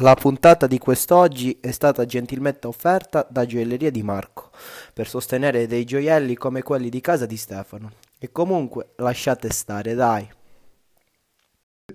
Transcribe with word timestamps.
La 0.00 0.14
puntata 0.14 0.66
di 0.66 0.76
quest'oggi 0.76 1.58
è 1.58 1.70
stata 1.70 2.04
gentilmente 2.04 2.66
offerta 2.66 3.26
da 3.30 3.46
Gioielleria 3.46 3.90
di 3.90 4.02
Marco 4.02 4.50
per 4.92 5.08
sostenere 5.08 5.66
dei 5.66 5.86
gioielli 5.86 6.34
come 6.34 6.60
quelli 6.60 6.90
di 6.90 7.00
casa 7.00 7.24
di 7.24 7.38
Stefano. 7.38 7.92
E 8.18 8.30
comunque 8.30 8.90
lasciate 8.96 9.50
stare, 9.50 9.94
dai. 9.94 10.30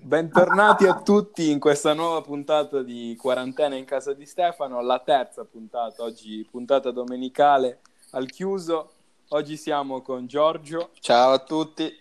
Bentornati 0.00 0.86
a 0.86 1.00
tutti 1.00 1.52
in 1.52 1.60
questa 1.60 1.92
nuova 1.92 2.22
puntata 2.22 2.82
di 2.82 3.14
Quarantena 3.16 3.76
in 3.76 3.84
casa 3.84 4.12
di 4.14 4.26
Stefano, 4.26 4.82
la 4.82 4.98
terza 4.98 5.44
puntata, 5.44 6.02
oggi 6.02 6.44
puntata 6.50 6.90
domenicale 6.90 7.82
al 8.10 8.26
chiuso. 8.26 8.94
Oggi 9.28 9.56
siamo 9.56 10.02
con 10.02 10.26
Giorgio. 10.26 10.90
Ciao 10.98 11.30
a 11.30 11.38
tutti. 11.38 11.96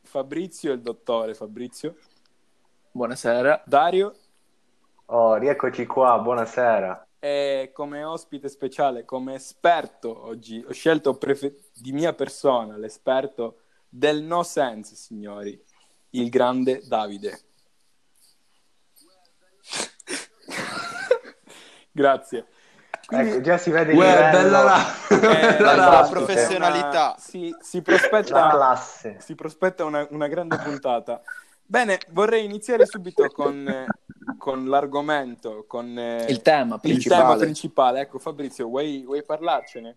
Fabrizio, 0.00 0.72
il 0.72 0.80
dottore 0.80 1.34
Fabrizio. 1.34 1.94
Buonasera. 2.90 3.64
Dario. 3.66 4.14
Oh, 5.12 5.34
rieccoci 5.34 5.86
qua, 5.86 6.20
buonasera. 6.20 7.08
E 7.18 7.72
come 7.74 8.04
ospite 8.04 8.48
speciale, 8.48 9.04
come 9.04 9.34
esperto 9.34 10.26
oggi, 10.26 10.64
ho 10.64 10.72
scelto 10.72 11.18
prefe- 11.18 11.62
di 11.74 11.90
mia 11.90 12.12
persona 12.12 12.76
l'esperto 12.76 13.62
del 13.88 14.22
no 14.22 14.44
sense, 14.44 14.94
signori, 14.94 15.60
il 16.10 16.28
grande 16.28 16.82
Davide. 16.86 17.40
Grazie. 21.90 22.46
Quindi, 23.04 23.30
ecco, 23.30 23.40
già 23.40 23.58
si 23.58 23.72
vede 23.72 23.90
il 23.90 23.98
Uè, 23.98 24.06
livello, 24.06 24.30
bella 24.30 24.62
la, 24.62 24.78
eh, 25.08 25.18
bella 25.18 25.74
la 25.74 26.02
esatto, 26.02 26.10
professionalità. 26.10 27.06
Una- 27.08 27.18
si, 27.18 27.52
si 27.58 27.82
prospetta, 27.82 28.44
la 28.44 28.50
classe. 28.50 29.16
si 29.18 29.34
prospetta 29.34 29.84
una, 29.84 30.06
una 30.10 30.28
grande 30.28 30.56
puntata. 30.58 31.20
Bene, 31.66 31.98
vorrei 32.10 32.44
iniziare 32.44 32.86
subito 32.86 33.26
con, 33.28 33.66
eh, 33.68 33.86
con 34.38 34.68
l'argomento, 34.68 35.64
con 35.66 35.98
eh, 35.98 36.26
Il 36.28 36.42
tema 36.42 36.74
il 36.76 36.80
principale. 36.80 37.22
tema 37.22 37.36
principale. 37.36 38.00
Ecco, 38.00 38.18
Fabrizio, 38.18 38.66
vuoi, 38.66 39.02
vuoi 39.04 39.24
parlarcene? 39.24 39.96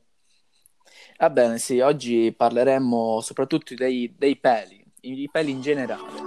Va 1.17 1.29
bene, 1.29 1.57
sì, 1.59 1.79
oggi 1.79 2.33
parleremo 2.35 3.21
soprattutto 3.21 3.73
dei, 3.75 4.13
dei 4.17 4.35
peli, 4.37 4.83
i 5.01 5.29
peli 5.31 5.51
in 5.51 5.61
generale, 5.61 6.21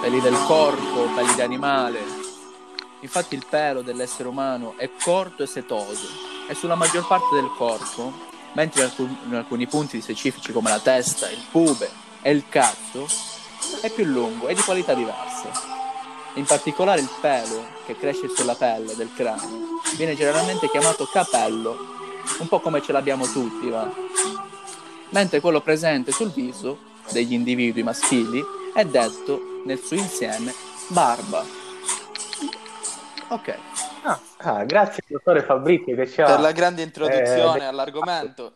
peli 0.00 0.20
del 0.20 0.36
corpo, 0.46 1.12
peli 1.14 1.34
di 1.34 1.40
animale. 1.42 2.00
Infatti 3.00 3.34
il 3.34 3.44
pelo 3.48 3.82
dell'essere 3.82 4.28
umano 4.28 4.74
è 4.78 4.90
corto 5.02 5.42
e 5.42 5.46
setoso 5.46 6.06
e 6.48 6.54
sulla 6.54 6.74
maggior 6.74 7.06
parte 7.06 7.34
del 7.34 7.50
corpo, 7.56 8.12
mentre 8.54 8.82
in 8.82 8.88
alcun- 8.88 9.18
in 9.26 9.34
alcuni 9.34 9.66
punti 9.66 10.00
specifici 10.00 10.50
come 10.52 10.70
la 10.70 10.80
testa, 10.80 11.30
il 11.30 11.44
pube 11.50 11.88
e 12.22 12.30
il 12.30 12.48
cazzo, 12.48 13.06
è 13.82 13.90
più 13.90 14.04
lungo 14.04 14.48
e 14.48 14.54
di 14.54 14.62
qualità 14.62 14.94
diverse. 14.94 15.75
In 16.36 16.44
particolare 16.44 17.00
il 17.00 17.08
pelo 17.20 17.64
che 17.86 17.96
cresce 17.96 18.28
sulla 18.28 18.54
pelle 18.54 18.94
del 18.94 19.10
cranio 19.14 19.80
viene 19.96 20.14
generalmente 20.14 20.68
chiamato 20.68 21.06
capello, 21.06 21.76
un 22.40 22.48
po' 22.48 22.60
come 22.60 22.82
ce 22.82 22.92
l'abbiamo 22.92 23.24
tutti, 23.26 23.68
va. 23.70 23.90
Mentre 25.10 25.40
quello 25.40 25.60
presente 25.60 26.12
sul 26.12 26.30
viso 26.30 26.78
degli 27.10 27.32
individui 27.32 27.82
maschili 27.82 28.44
è 28.74 28.84
detto 28.84 29.62
nel 29.64 29.78
suo 29.78 29.96
insieme 29.96 30.52
barba. 30.88 31.42
Ok. 33.28 33.54
Ah, 34.38 34.62
grazie 34.64 35.02
dottore 35.08 35.42
Fabrizio 35.42 35.96
che 35.96 36.06
ci 36.08 36.20
ha... 36.20 36.26
Per 36.26 36.40
la 36.40 36.52
grande 36.52 36.82
introduzione 36.82 37.62
Eh, 37.62 37.64
all'argomento. 37.64 38.52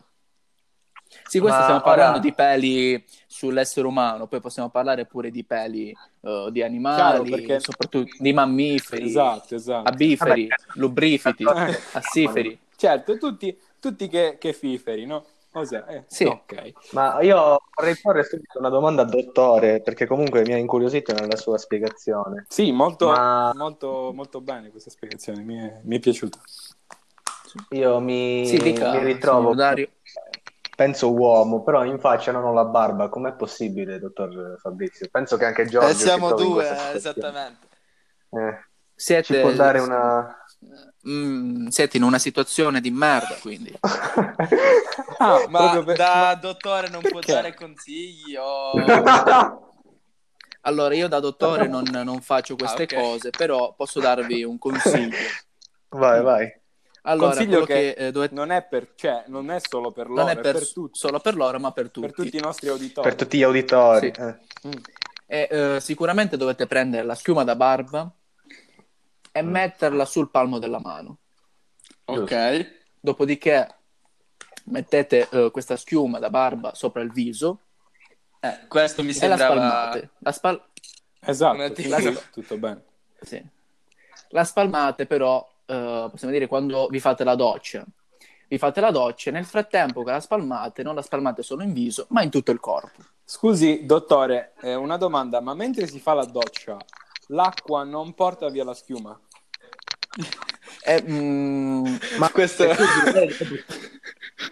Sì, 1.26 1.38
questo 1.40 1.58
Ma 1.58 1.64
stiamo 1.64 1.80
parlando 1.82 2.12
ora- 2.18 2.20
di 2.20 2.32
peli 2.32 3.04
sull'essere 3.26 3.86
umano, 3.86 4.26
poi 4.26 4.40
possiamo 4.40 4.68
parlare 4.70 5.06
pure 5.06 5.30
di 5.30 5.44
peli 5.44 5.90
eh, 5.90 6.48
di 6.50 6.58
Chiaro, 6.60 6.66
animali, 6.66 7.30
perché- 7.30 7.60
soprattutto 7.60 8.10
di 8.18 8.32
mammiferi, 8.32 9.06
Esatto, 9.06 9.54
esatto. 9.54 9.88
abiferi, 9.88 10.48
lubrifiti, 10.74 11.44
Eh. 11.44 11.78
assiferi. 11.92 12.58
Certo, 12.76 13.18
tutti, 13.18 13.56
tutti 13.78 14.08
che, 14.08 14.36
che 14.38 14.52
fiferi, 14.52 15.04
no? 15.06 15.24
Cos'è? 15.52 15.84
Eh, 15.88 16.04
Sì. 16.06 16.24
Ok. 16.24 16.72
Ma 16.92 17.20
io 17.22 17.60
vorrei 17.74 17.96
porre 18.00 18.22
subito 18.22 18.58
una 18.60 18.68
domanda 18.68 19.02
al 19.02 19.08
dottore, 19.08 19.82
perché 19.82 20.06
comunque 20.06 20.42
mi 20.42 20.52
ha 20.52 20.56
incuriosito 20.56 21.12
nella 21.12 21.34
sua 21.36 21.58
spiegazione. 21.58 22.46
Sì, 22.48 22.70
molto, 22.70 23.06
Ma- 23.08 23.52
molto, 23.56 24.12
molto 24.14 24.40
bene 24.40 24.70
questa 24.70 24.90
spiegazione, 24.90 25.42
mi 25.42 25.56
è, 25.56 25.80
mi 25.82 25.96
è 25.96 25.98
piaciuta. 25.98 26.38
Io 27.70 27.98
mi, 27.98 28.46
Sì, 28.46 28.58
dica, 28.58 28.92
mi 28.92 29.04
ritrovo, 29.04 29.40
signor 29.40 29.54
Dario. 29.56 29.88
Penso 30.80 31.12
uomo, 31.12 31.62
però 31.62 31.84
in 31.84 31.98
faccia 31.98 32.32
non 32.32 32.42
ho 32.42 32.54
la 32.54 32.64
barba. 32.64 33.10
Com'è 33.10 33.34
possibile, 33.34 33.98
dottor 33.98 34.58
Fabrizio? 34.58 35.08
Penso 35.10 35.36
che 35.36 35.44
anche 35.44 35.66
Giorgio 35.66 35.90
Eh, 35.90 35.94
si 35.94 36.02
siamo 36.04 36.32
due, 36.32 36.66
eh, 36.66 36.94
esattamente. 36.96 37.68
Eh, 38.30 38.64
Siete, 38.94 39.22
ci 39.24 39.34
può 39.40 39.50
dare 39.52 39.78
una... 39.78 40.36
Mm, 41.06 41.66
siete 41.68 41.96
in 41.98 42.02
una 42.02 42.18
situazione 42.18 42.80
di 42.80 42.90
merda, 42.90 43.34
quindi. 43.42 43.78
Ah, 45.18 45.46
Ma 45.50 45.82
per- 45.82 45.96
da 45.96 46.34
dottore 46.34 46.88
non 46.88 47.02
può 47.02 47.20
Perché? 47.20 47.32
dare 47.32 47.54
consigli 47.54 48.36
o... 48.36 48.74
Allora, 50.62 50.94
io 50.94 51.08
da 51.08 51.20
dottore 51.20 51.66
non, 51.68 51.84
non 51.84 52.20
faccio 52.20 52.54
queste 52.56 52.82
Ah, 52.82 52.84
ok. 52.84 52.94
cose, 52.94 53.30
però 53.30 53.74
posso 53.74 53.98
darvi 54.00 54.44
un 54.44 54.58
consiglio. 54.58 55.16
vai, 55.90 56.22
vai. 56.22 56.59
Allora, 57.02 57.34
Consiglio 57.34 57.64
che 57.64 57.94
che, 57.96 58.06
eh, 58.06 58.10
dovete... 58.12 58.34
non 58.34 58.50
è 58.50 58.62
per, 58.62 58.92
cioè, 58.94 59.24
non 59.28 59.50
è 59.50 59.58
solo 59.60 59.90
per 59.90 60.08
loro, 60.08 60.20
non 60.22 60.30
è 60.30 60.38
per, 60.38 60.52
per 60.52 60.72
tutti, 60.72 60.98
solo 60.98 61.18
per 61.20 61.34
loro, 61.34 61.58
ma 61.58 61.72
per 61.72 61.90
tutti. 61.90 62.06
per 62.06 62.14
tutti 62.14 62.36
i 62.36 62.40
nostri 62.40 62.68
auditori. 62.68 63.08
Per 63.08 63.16
tutti 63.18 63.38
gli 63.38 63.42
auditori. 63.42 64.12
Sì. 64.14 64.20
eh. 64.20 64.38
Mm. 64.68 64.72
E, 65.26 65.48
eh, 65.50 65.80
sicuramente 65.80 66.36
dovete 66.36 66.66
prendere 66.66 67.04
la 67.04 67.14
schiuma 67.14 67.44
da 67.44 67.56
barba 67.56 68.12
e 69.32 69.42
metterla 69.42 70.04
sul 70.04 70.30
palmo 70.30 70.58
della 70.58 70.80
mano. 70.80 71.18
Ok. 72.04 72.78
Dopodiché 73.00 73.76
mettete 74.64 75.28
eh, 75.30 75.50
questa 75.50 75.76
schiuma 75.76 76.18
da 76.18 76.28
barba 76.30 76.74
sopra 76.74 77.00
il 77.02 77.10
viso 77.12 77.60
Eh, 78.40 78.66
questo 78.68 79.02
mi 79.02 79.10
e 79.10 79.28
la 79.28 79.36
sembrava... 79.36 79.90
spalmate. 79.92 80.10
La, 80.18 80.32
spal- 80.32 80.64
Esatto, 81.20 81.74
sì, 81.74 82.18
tutto 82.32 82.56
bene. 82.58 82.84
sì. 83.20 83.42
La 84.30 84.44
spalmate 84.44 85.06
però, 85.06 85.46
eh, 85.70 86.08
possiamo 86.10 86.32
dire, 86.32 86.48
quando 86.48 86.88
vi 86.88 86.98
fate 86.98 87.22
la 87.22 87.36
doccia. 87.36 87.84
Vi 88.48 88.58
fate 88.58 88.80
la 88.80 88.90
doccia 88.90 89.30
e 89.30 89.32
nel 89.32 89.44
frattempo 89.44 90.02
che 90.02 90.10
la 90.10 90.18
spalmate, 90.18 90.82
non 90.82 90.96
la 90.96 91.02
spalmate 91.02 91.44
solo 91.44 91.62
in 91.62 91.72
viso, 91.72 92.06
ma 92.08 92.22
in 92.22 92.30
tutto 92.30 92.50
il 92.50 92.58
corpo. 92.58 93.02
Scusi, 93.24 93.86
dottore, 93.86 94.54
eh, 94.60 94.74
una 94.74 94.96
domanda, 94.96 95.40
ma 95.40 95.54
mentre 95.54 95.86
si 95.86 96.00
fa 96.00 96.14
la 96.14 96.24
doccia, 96.24 96.76
l'acqua 97.28 97.84
non 97.84 98.12
porta 98.14 98.48
via 98.48 98.64
la 98.64 98.74
schiuma? 98.74 99.16
E, 100.84 101.02
mm, 101.08 101.96
Ma 102.18 102.28
Questo... 102.30 102.66
dottore, 102.66 103.12
lei, 103.12 103.30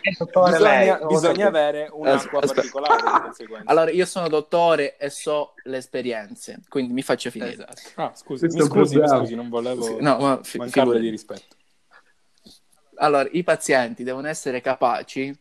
Bisogna, 0.02 0.98
bisogna 1.06 1.46
avere 1.46 1.88
un'acqua 1.92 2.40
Aspetta. 2.40 2.54
particolare 2.54 3.02
di 3.02 3.20
conseguenza. 3.22 3.70
allora, 3.70 3.90
io 3.90 4.04
sono 4.06 4.28
dottore 4.28 4.96
e 4.98 5.10
so 5.10 5.54
le 5.64 5.76
esperienze, 5.78 6.60
quindi 6.68 6.92
mi 6.92 7.02
faccio 7.02 7.30
finire. 7.30 7.52
Esatto. 7.52 7.80
Ah, 7.94 8.12
scusi, 8.14 8.46
mi 8.46 8.60
scusi, 8.60 8.98
mi 8.98 9.08
scusi, 9.08 9.34
non 9.34 9.48
volevo 9.48 9.96
No, 10.00 10.18
ma 10.18 10.40
fi- 10.42 10.58
mancarle 10.58 10.68
figurati. 10.68 11.00
di 11.00 11.10
rispetto. 11.10 11.56
Allora, 12.96 13.28
i 13.32 13.42
pazienti 13.44 14.02
devono 14.04 14.28
essere 14.28 14.60
capaci 14.60 15.36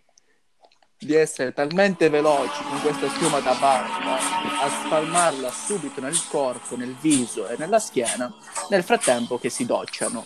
di 1.00 1.13
essere 1.13 1.53
talmente 1.53 2.09
veloci 2.09 2.63
con 2.63 2.80
questa 2.81 3.07
schiuma 3.09 3.40
da 3.40 3.53
barba 3.53 4.16
a 4.18 4.69
spalmarla 4.86 5.52
subito 5.52 6.02
nel 6.02 6.18
corpo, 6.30 6.75
nel 6.75 6.96
viso 6.96 7.47
e 7.47 7.56
nella 7.57 7.80
schiena, 7.80 8.34
nel 8.69 8.84
frattempo 8.84 9.38
che 9.38 9.50
si 9.50 9.66
docciano. 9.66 10.25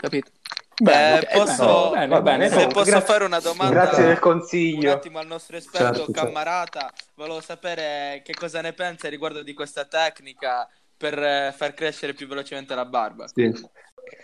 Capito? 0.00 0.30
Bene, 0.80 1.20
Eh, 1.28 1.36
posso- 1.38 1.90
bene, 1.90 2.06
va 2.06 2.22
bene, 2.22 2.48
Se 2.48 2.54
bene. 2.56 2.66
posso 2.68 2.90
grazie- 2.90 3.06
fare 3.06 3.24
una 3.24 3.38
domanda... 3.40 3.72
Grazie 3.84 4.02
del 4.04 4.12
Un 4.14 4.18
consiglio. 4.20 4.92
attimo 4.92 5.18
al 5.18 5.26
nostro 5.26 5.56
esperto 5.56 5.86
Certo, 5.96 6.12
certo. 6.12 6.24
camarata, 6.26 6.90
volevo 7.14 7.40
sapere 7.40 8.22
che 8.24 8.32
cosa 8.34 8.60
ne 8.62 8.72
pensa 8.72 9.08
riguardo 9.08 9.42
di 9.42 9.52
questa 9.52 9.84
tecnica 9.84 10.66
per 10.96 11.18
eh, 11.22 11.54
far 11.56 11.74
crescere 11.74 12.12
più 12.14 12.26
velocemente 12.26 12.74
la 12.74 12.84
barba. 12.84 13.26
Sì. 13.28 13.52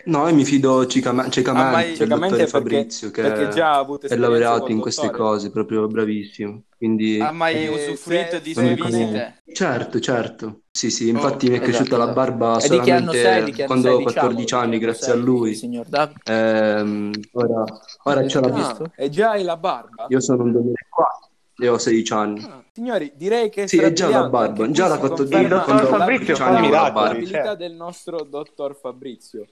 No, 0.05 0.27
io 0.27 0.33
mi 0.35 0.45
fido 0.45 0.85
ciecama- 0.85 1.29
ciecamente 1.29 1.67
Ah, 1.67 1.71
ma 1.71 1.81
del 1.83 1.95
Ciecamente 1.95 2.35
dottore 2.37 2.37
perché, 2.37 2.47
Fabrizio 2.69 3.11
che 3.11 3.21
perché 3.21 3.47
già 3.49 3.73
ha 3.73 3.77
avuto 3.77 4.07
è 4.07 4.15
laureato 4.15 4.71
in 4.71 4.79
queste 4.79 5.07
dottore. 5.07 5.23
cose, 5.23 5.51
proprio 5.51 5.87
bravissimo. 5.87 6.63
Quindi, 6.77 7.19
Ha 7.19 7.31
mai 7.31 7.65
Eh, 7.65 7.67
usufruito 7.67 8.39
di 8.39 8.53
sue 8.53 8.73
visite? 8.75 9.43
certo, 9.53 9.99
certo. 9.99 10.61
Sì, 10.71 10.89
sì, 10.91 11.09
infatti 11.09 11.47
Oh, 11.47 11.49
mi 11.51 11.57
è 11.57 11.59
cresciuta 11.61 11.95
esatto, 11.95 11.97
la 11.97 12.11
esatto. 12.11 12.19
barba 12.37 12.57
E 12.57 12.59
sei? 12.61 12.69
solamente 12.69 12.91
anno 12.91 13.65
quando 13.65 13.87
sei, 13.87 13.93
ho 13.95 14.01
14 14.03 14.35
diciamolo, 14.43 14.67
anni, 14.69 14.77
grazie 14.79 15.11
a 15.11 15.15
sei, 15.15 15.23
lui. 15.23 15.55
Signor 15.55 15.85
Davide. 15.87 16.19
Ehm, 16.25 17.11
ora, 17.33 17.63
ora 18.03 18.27
ce 18.27 18.39
l'ho 18.39 18.47
Ah. 18.47 18.51
visto. 18.51 18.91
e 18.95 19.09
già 19.09 19.29
hai 19.31 19.43
la 19.43 19.57
barba? 19.57 20.05
Io 20.09 20.19
sono 20.21 20.43
un 20.43 20.51
2004 20.51 21.29
e 21.59 21.67
ho 21.67 21.77
16 21.79 22.13
anni. 22.13 22.43
Ah, 22.43 22.63
Signori, 22.71 23.11
direi 23.15 23.49
che 23.49 23.67
Sì, 23.67 23.79
è 23.79 23.91
già 23.91 24.07
la 24.09 24.29
barba, 24.29 24.69
già 24.69 24.87
l'ha 24.87 24.99
conferma 24.99 25.41
Il 25.41 25.47
dottor 25.47 25.63
quando- 25.65 25.87
Fabrizio 25.87 26.35
fa 26.35 26.45
anni 26.45 26.67
miracoli. 26.67 27.05
l'abilità 27.07 27.43
cioè. 27.43 27.55
del 27.57 27.73
nostro 27.73 28.23
dottor 28.23 28.75
Fabrizio. 28.79 29.45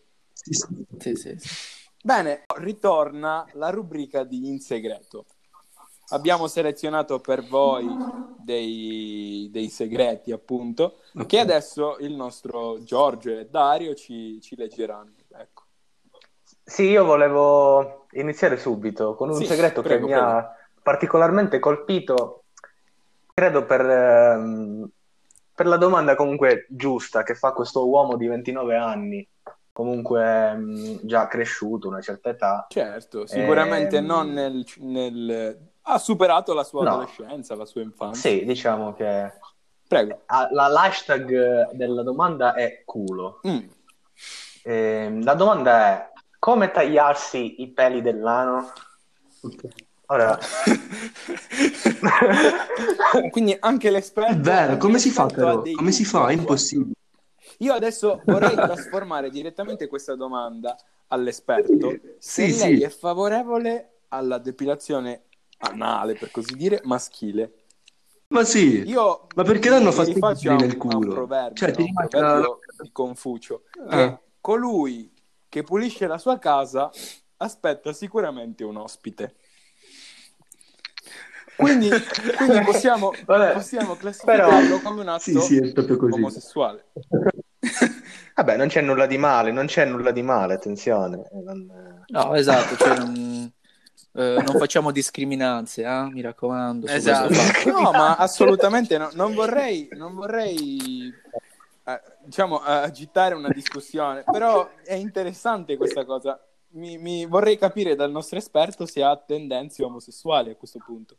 Sì, 0.46 1.16
sì. 1.16 1.38
Sì. 1.38 1.38
Bene, 2.04 2.44
ritorna 2.58 3.48
la 3.54 3.70
rubrica 3.72 4.24
di 4.24 4.48
In 4.48 4.60
Segreto. 4.60 5.26
abbiamo 6.10 6.48
selezionato 6.48 7.20
per 7.20 7.44
voi 7.44 7.98
dei, 8.36 9.50
dei 9.52 9.70
segreti, 9.70 10.32
appunto, 10.32 11.00
Ok. 11.16 11.26
che 11.26 11.40
adesso 11.40 11.98
il 12.00 12.14
nostro 12.14 12.84
Giorgio 12.84 13.32
e 13.40 13.48
Dario 13.50 13.96
ci, 13.96 14.40
ci 14.40 14.56
leggeranno. 14.56 15.14
Ecco. 15.36 15.64
Sì, 16.64 16.84
io 16.90 17.06
volevo 17.06 18.06
iniziare 18.12 18.58
subito 18.58 19.16
con 19.16 19.30
un 19.30 19.36
Sì, 19.38 19.46
segreto 19.48 19.82
prego, 19.82 20.06
che 20.06 20.14
mi 20.14 20.20
ha 20.20 20.48
particolarmente 20.84 21.58
colpito, 21.58 22.44
credo 23.34 23.66
per, 23.66 23.82
ehm, 23.82 24.90
per 25.56 25.66
la 25.66 25.78
domanda 25.78 26.16
comunque 26.16 26.68
giusta 26.70 27.24
che 27.24 27.34
fa 27.34 27.52
questo 27.54 27.88
uomo 27.90 28.16
di 28.16 28.28
29 28.28 28.76
anni, 28.76 29.28
comunque 29.76 30.54
mh, 30.54 31.00
già 31.04 31.28
cresciuto, 31.28 31.90
una 31.90 32.00
certa 32.00 32.30
età. 32.30 32.66
Certo, 32.70 33.28
sicuramente 33.28 33.98
Ehm, 33.98 34.06
non 34.06 34.32
nel, 34.32 34.66
nel- 34.78 35.60
Ha 35.82 35.98
superato 36.00 36.54
la 36.54 36.64
sua 36.64 36.84
No. 36.84 36.92
adolescenza, 36.92 37.56
la 37.56 37.66
sua 37.66 37.82
infanzia. 37.82 38.30
Sì, 38.30 38.46
diciamo 38.46 38.94
che 38.94 39.34
Prego. 39.86 40.22
la- 40.52 40.70
l'hashtag 40.70 41.72
della 41.74 42.04
domanda 42.04 42.54
è 42.54 42.84
culo. 42.86 43.42
Mm. 43.46 43.68
Ehm, 44.64 45.24
la 45.26 45.34
domanda 45.34 45.88
è 45.88 46.10
come 46.40 46.72
tagliarsi 46.72 47.62
i 47.62 47.68
peli 47.74 48.02
dell'ano? 48.02 48.72
Ora, 50.08 50.38
Quindi 53.30 53.58
anche 53.60 53.90
l'esperto... 53.90 54.32
È 54.32 54.38
vero, 54.38 54.78
come 54.78 55.00
si 55.00 55.10
fa 55.10 55.26
però? 55.26 55.62
Come 55.76 55.92
si 55.92 56.06
fa? 56.06 56.28
È 56.28 56.34
impossibile. 56.34 56.94
Io 57.60 57.74
adesso 57.74 58.22
vorrei 58.26 58.60
trasformare 58.60 59.30
direttamente 59.30 59.88
questa 59.88 60.16
domanda 60.16 60.76
all'esperto. 61.08 62.02
Se 62.18 62.48
Sì, 62.48 62.52
lei 62.52 62.78
sì. 62.78 62.82
è 62.82 62.90
favorevole 62.90 64.02
alla 64.10 64.38
depilazione 64.38 65.24
anale, 65.60 66.16
per 66.16 66.32
così 66.32 66.56
dire, 66.56 66.82
maschile. 66.84 67.54
Ma 68.28 68.44
sì, 68.44 68.84
Io 68.84 69.28
ma 69.36 69.44
perché 69.44 69.70
fastidio 69.70 70.04
rifaccio 70.04 70.52
a 70.52 70.58
nel 70.58 70.78
un, 70.78 70.84
a 70.86 70.98
un 70.98 71.00
culo? 71.00 71.14
proverbio, 71.14 71.60
Cioè, 71.60 71.72
no? 71.72 71.76
ti 71.76 71.82
un 71.84 71.94
proverbio 72.10 72.58
di 72.80 72.92
Confucio, 72.92 73.64
che 73.88 74.16
Ah. 74.16 74.20
colui 74.42 75.12
che 75.50 75.64
pulisce 75.64 76.08
la 76.08 76.18
sua 76.18 76.38
casa 76.38 76.92
aspetta 77.38 77.94
sicuramente 77.94 78.64
un 78.64 78.78
ospite. 78.78 79.36
Quindi, 81.56 81.90
quindi 82.36 82.62
possiamo, 82.62 83.12
possiamo 83.52 83.96
classificarlo 83.96 84.80
come 84.82 85.02
un 85.02 85.08
atto 85.08 85.22
Sì, 85.22 85.40
sì, 85.42 85.58
è 85.58 85.72
proprio 85.74 85.98
così. 85.98 86.22
omosessuale. 86.22 86.86
vabbè, 88.36 88.58
non 88.58 88.68
c'è 88.68 88.82
nulla 88.82 89.06
di 89.06 89.18
male, 89.18 89.52
non 89.52 89.66
c'è 89.66 89.86
nulla 89.86 90.12
di 90.12 90.22
male, 90.22 90.54
attenzione. 90.54 91.30
Eh, 91.32 91.42
non- 91.44 92.04
No, 92.08 92.36
esatto, 92.36 92.76
cioè, 92.76 92.98
non, 93.00 93.52
eh, 94.14 94.44
non 94.46 94.56
facciamo 94.60 94.92
discriminanze, 94.92 95.84
eh, 95.84 96.04
mi 96.12 96.22
raccomando. 96.22 96.88
Esatto. 96.88 97.34
No, 97.72 97.92
ma 97.92 98.16
assolutamente 98.16 98.98
no. 98.98 99.10
Non 99.14 99.34
vorrei, 99.34 99.88
non 99.94 100.14
vorrei 100.14 101.12
eh, 101.84 102.02
diciamo, 102.24 102.60
eh, 102.66 102.72
agitare 102.72 103.36
una 103.36 103.50
discussione, 103.50 104.24
però 104.24 104.70
è 104.84 104.94
interessante 104.94 105.78
questa 105.78 106.06
cosa. 106.06 106.40
Mi, 106.70 106.98
mi- 106.98 107.26
vorrei 107.26 107.58
capire 107.58 107.96
dal 107.96 108.12
nostro 108.12 108.38
esperto 108.38 108.86
se 108.86 109.02
ha 109.02 109.16
tendenze 109.18 109.84
omosessuali 109.84 110.52
a 110.52 110.56
questo 110.56 110.80
punto. 110.86 111.18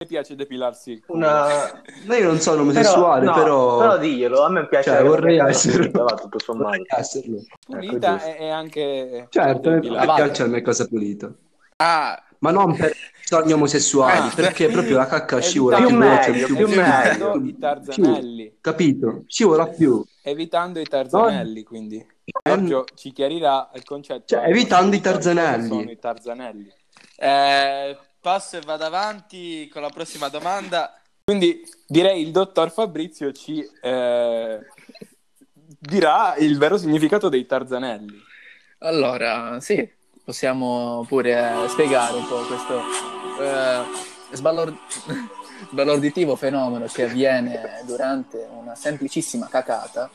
Mi 0.00 0.06
piace 0.06 0.36
depilarsi 0.36 0.92
il 0.92 1.04
culo. 1.04 1.26
Una... 1.26 1.82
Ma 2.04 2.16
io 2.16 2.26
non 2.28 2.38
sono 2.38 2.60
omosessuale, 2.60 3.24
no, 3.24 3.34
però... 3.34 3.78
però 3.78 3.98
diglielo, 3.98 4.44
a 4.44 4.48
me 4.48 4.68
piace 4.68 4.90
Cioè, 4.92 5.02
vorrei 5.02 5.38
esserlo. 5.38 5.90
pulita, 5.90 6.02
va, 6.04 6.14
tutto 6.14 6.38
sommato. 6.38 6.68
Vorrei 6.68 6.86
esserlo. 6.86 7.42
Pulita 7.66 8.24
ecco, 8.24 8.40
e 8.40 8.48
anche 8.48 9.26
Certo, 9.28 9.70
vabbè. 9.70 10.14
piace 10.14 10.42
a 10.44 10.46
me 10.46 10.62
cosa 10.62 10.86
pulita. 10.86 11.32
Ah, 11.78 12.22
Ma 12.38 12.52
non 12.52 12.76
per 12.76 12.92
sogni 13.24 13.52
omosessuali, 13.52 14.28
Ah, 14.28 14.32
perché 14.36 14.68
proprio 14.68 14.98
la 14.98 15.06
cacca 15.06 15.40
scivola 15.40 15.78
Più 15.78 15.88
più 15.88 15.96
veloce, 15.98 16.30
più, 16.30 16.54
più 16.54 17.46
i 17.46 17.58
tarzanelli. 17.58 18.56
Capito? 18.60 19.24
Scivola 19.26 19.66
più. 19.66 20.04
Evitando 20.22 20.78
i 20.78 20.84
tarzanelli, 20.84 21.64
quindi. 21.64 22.06
Giorgio 22.40 22.84
ci 22.94 23.10
chiarirà 23.10 23.68
il 23.74 23.82
concetto. 23.82 24.26
Cioè, 24.26 24.46
evitando 24.46 24.94
i 24.94 25.00
tarzanelli. 25.00 25.66
sono 25.66 25.90
i 25.90 25.98
tarzanelli. 25.98 26.72
eh, 27.16 27.98
passo 28.28 28.58
e 28.58 28.60
vado 28.60 28.84
avanti 28.84 29.70
con 29.72 29.80
la 29.80 29.88
prossima 29.88 30.28
domanda. 30.28 31.00
Quindi 31.24 31.62
direi 31.86 32.20
il 32.20 32.30
dottor 32.30 32.70
Fabrizio 32.70 33.32
ci 33.32 33.66
eh, 33.80 34.58
dirà 35.78 36.36
il 36.36 36.58
vero 36.58 36.76
significato 36.76 37.30
dei 37.30 37.46
tarzanelli. 37.46 38.22
Allora, 38.80 39.60
sì, 39.60 39.90
possiamo 40.22 41.06
pure 41.08 41.54
spiegare 41.68 42.18
un 42.18 42.26
po' 42.26 42.42
questo 42.42 42.82
eh, 43.40 44.36
sbalor- 44.36 44.76
sbalorditivo 45.72 46.36
fenomeno 46.36 46.84
che 46.84 47.04
avviene 47.04 47.82
durante 47.86 48.46
una 48.52 48.74
semplicissima 48.74 49.48
cacata 49.48 50.10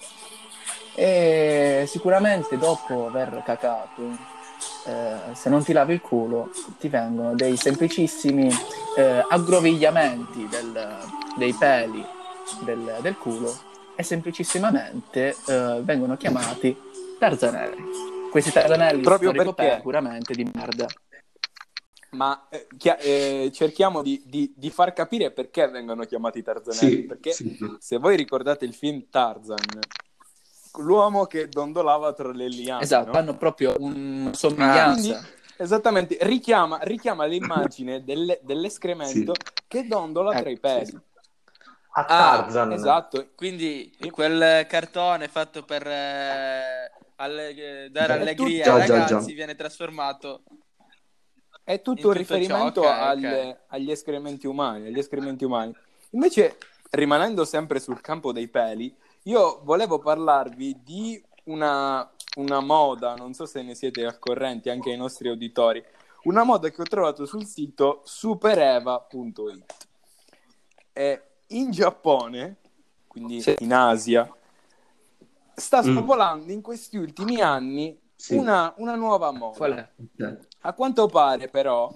e 0.94 1.86
sicuramente 1.88 2.60
dopo 2.60 3.08
aver 3.08 3.42
cacato, 3.44 4.16
eh, 4.86 5.34
se 5.36 5.50
non 5.50 5.64
ti 5.64 5.74
lavi 5.74 5.94
il 5.94 6.02
culo, 6.02 6.52
ti 6.80 6.90
vengono 6.90 7.36
dei 7.36 7.56
semplicissimi 7.58 8.50
eh, 8.98 9.24
aggrovigliamenti 9.28 10.48
del- 10.48 10.98
dei 11.38 11.54
peli 11.54 12.06
del, 12.64 12.98
del 13.02 13.18
culo 13.18 13.56
e 13.96 14.04
semplicissimamente 14.04 15.36
eh, 15.46 15.80
vengono 15.84 16.18
chiamati 16.18 16.76
tarzanelli. 17.20 17.84
Questi 18.30 18.52
tarzanelli 18.52 19.02
Proprio 19.02 19.30
sono 19.30 19.42
ricoperti 19.42 19.62
perché? 19.62 19.78
sicuramente 19.78 20.34
di 20.34 20.50
merda. 20.54 20.86
Ma 22.12 22.48
eh, 22.50 22.68
eh, 23.00 23.52
cerchiamo 23.52 24.04
di, 24.04 24.22
di- 24.26 24.54
di 24.56 24.70
far 24.70 24.94
capire 24.94 25.32
perché 25.32 25.68
vengono 25.68 26.04
chiamati 26.06 26.44
tarzanelli. 26.44 26.96
Sì, 26.96 27.04
perché 27.04 27.32
sì. 27.32 27.58
se 27.80 27.98
voi 27.98 28.16
ricordate 28.16 28.66
il 28.66 28.74
film 28.74 29.06
Tarzan, 29.10 29.58
l'uomo 30.78 31.26
che 31.26 31.48
dondolava 31.50 32.14
tra 32.14 32.32
le 32.32 32.48
liane, 32.48 32.84
Esatto, 32.84 33.12
no? 33.12 33.18
hanno 33.18 33.38
proprio 33.38 33.76
una 33.78 34.30
Ah, 34.30 34.34
somiglianza. 34.34 34.94
quindi, 34.94 35.28
esattamente, 35.58 36.18
richiama, 36.22 36.80
richiama 36.82 37.26
l'immagine 37.26 38.04
delle- 38.04 38.40
dell'escremento 38.44 39.34
che 39.68 39.86
dondola 39.88 40.34
tra 40.34 40.50
i 40.50 40.60
peli. 40.60 40.92
A 41.96 42.02
Ah, 42.02 42.06
Tarzan. 42.08 42.72
Esatto, 42.72 43.30
Quindi 43.36 43.96
quel 44.12 44.66
cartone 44.68 45.28
fatto 45.28 45.64
per 45.64 45.86
eh, 45.86 46.92
alle- 47.18 47.90
dare 47.92 48.14
È 48.14 48.20
allegria 48.20 48.64
tutto- 48.64 48.76
ai 48.78 48.88
Già, 48.88 48.96
già, 48.98 49.06
ragazzi 49.06 49.28
già. 49.28 49.34
viene 49.36 49.56
trasformato 49.56 50.44
è 51.64 51.82
tutto 51.82 52.00
In 52.02 52.06
un 52.08 52.12
tutto 52.12 52.18
riferimento 52.18 52.82
ciò, 52.82 52.90
ok, 52.90 53.00
alle- 53.00 53.50
ok. 53.50 53.58
agli 53.68 53.92
escrementi 53.92 54.48
umani, 54.48 54.88
agli 54.88 54.98
escrementi 55.00 55.46
umani. 55.46 55.74
Invece, 56.12 56.58
rimanendo 56.90 57.46
sempre 57.46 57.80
sul 57.80 58.02
campo 58.02 58.32
dei 58.34 58.48
peli, 58.48 58.94
io 59.24 59.62
volevo 59.64 60.00
parlarvi 60.00 60.82
di 60.84 61.24
una, 61.46 62.10
una 62.38 62.60
moda, 62.60 63.16
non 63.16 63.34
so 63.34 63.46
se 63.46 63.62
ne 63.62 63.76
siete 63.76 64.06
al 64.06 64.20
corrente 64.20 64.70
anche 64.70 64.92
ai 64.92 64.98
nostri 64.98 65.30
auditori, 65.30 65.84
una 66.24 66.44
moda 66.44 66.70
che 66.70 66.82
ho 66.82 66.86
trovato 66.86 67.26
sul 67.26 67.46
sito 67.46 68.02
supereva.it. 68.06 69.88
E 70.94 71.24
in 71.48 71.72
Giappone, 71.72 72.58
quindi 73.08 73.42
Sì. 73.42 73.56
in 73.60 73.74
Asia, 73.74 74.32
sta 75.56 75.82
Mm. 75.82 75.92
spopolando 75.92 76.52
in 76.52 76.62
questi 76.62 76.98
ultimi 76.98 77.42
anni 77.42 78.00
Sì. 78.16 78.36
una, 78.36 78.74
una 78.78 78.96
nuova 78.96 79.32
moda. 79.32 79.58
Qual 79.58 79.74
è? 79.74 79.90
A 80.62 80.74
quanto 80.74 81.08
pare, 81.08 81.50
però, 81.50 81.92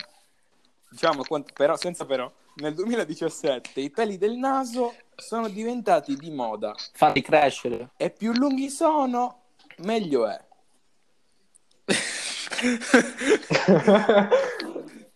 diciamo, 0.89 1.23
però, 1.53 1.77
senza 1.77 2.05
però, 2.05 2.29
nel 2.57 2.73
2017 2.73 3.79
i 3.81 3.89
peli 3.89 4.17
del 4.17 4.35
naso 4.37 4.93
sono 5.15 5.47
diventati 5.49 6.15
di 6.15 6.29
moda 6.31 6.73
Farli 6.93 7.21
crescere. 7.21 7.89
e 7.97 8.09
più 8.09 8.31
lunghi 8.33 8.69
sono, 8.69 9.43
meglio 9.77 10.27
è. 10.27 10.39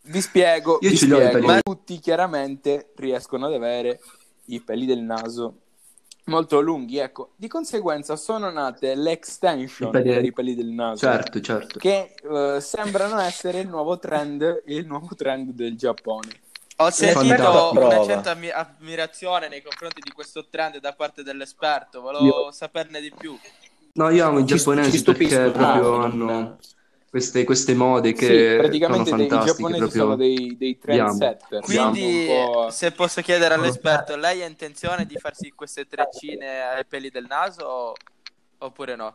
Vi 0.03 0.21
spiego, 0.21 0.77
Io 0.81 0.89
vi 0.89 0.97
ce 0.97 1.05
li 1.05 1.13
ho 1.13 1.21
i 1.21 1.27
spiego. 1.27 1.45
Ma 1.47 1.59
tutti 1.61 1.99
chiaramente 1.99 2.91
riescono 2.97 3.45
ad 3.45 3.53
avere 3.53 3.99
i 4.45 4.59
peli 4.61 4.85
del 4.85 4.99
naso 4.99 5.57
molto 6.25 6.59
lunghi, 6.61 6.97
ecco. 6.97 7.31
Di 7.35 7.47
conseguenza 7.47 8.15
sono 8.15 8.49
nate 8.51 8.95
le 8.95 9.11
extension 9.11 9.89
I 9.89 9.91
peli- 9.91 10.09
per 10.13 10.25
i 10.25 10.31
peli 10.33 10.55
del 10.55 10.67
naso 10.67 10.97
Certo, 11.05 11.39
certo. 11.41 11.79
che 11.79 12.13
eh, 12.21 12.59
sembrano 12.61 13.19
essere 13.19 13.59
il 13.59 13.67
nuovo 13.67 13.97
trend, 13.99 14.63
il 14.67 14.85
nuovo 14.85 15.09
trend 15.15 15.51
del 15.51 15.75
Giappone. 15.77 16.29
Ho 16.81 16.89
sentito 16.89 17.71
una 17.77 17.99
certa 18.01 18.31
ammi- 18.31 18.49
ammirazione 18.49 19.47
nei 19.47 19.61
confronti 19.61 20.01
di 20.01 20.11
questo 20.11 20.47
trend 20.49 20.77
da 20.79 20.93
parte 20.93 21.23
dell'esperto. 21.23 22.01
Volevo 22.01 22.51
saperne 22.51 22.99
di 23.01 23.11
più. 23.11 23.37
No, 23.93 24.09
io 24.09 24.25
amo 24.25 24.39
i 24.39 24.45
Ci- 24.45 24.57
giapponesi 24.57 24.97
ci 24.97 25.03
perché 25.03 25.51
proprio 25.51 25.95
Ah, 25.95 26.03
hanno 26.05 26.57
queste, 27.09 27.43
queste 27.43 27.73
mode 27.73 28.13
che 28.13 28.25
sì, 28.25 28.33
sono 28.33 28.55
praticamente 28.55 29.13
dei, 29.13 29.25
i 29.25 29.27
fantastiche. 29.27 29.47
giapponesi 29.47 29.79
proprio. 29.79 30.01
sono 30.03 30.15
dei, 30.15 30.57
dei 30.57 30.77
trendsetter. 30.77 31.61
Quindi, 31.61 32.25
po'- 32.25 32.69
se 32.71 32.91
posso 32.91 33.21
chiedere 33.21 33.53
all'esperto, 33.53 34.15
lei 34.15 34.41
ha 34.41 34.45
intenzione 34.47 35.05
di 35.05 35.17
farsi 35.17 35.51
queste 35.51 35.87
treccine 35.87 36.61
ai 36.61 36.85
peli 36.85 37.09
del 37.09 37.25
naso 37.27 37.65
o- 37.65 37.93
oppure 38.59 38.95
no? 38.95 39.13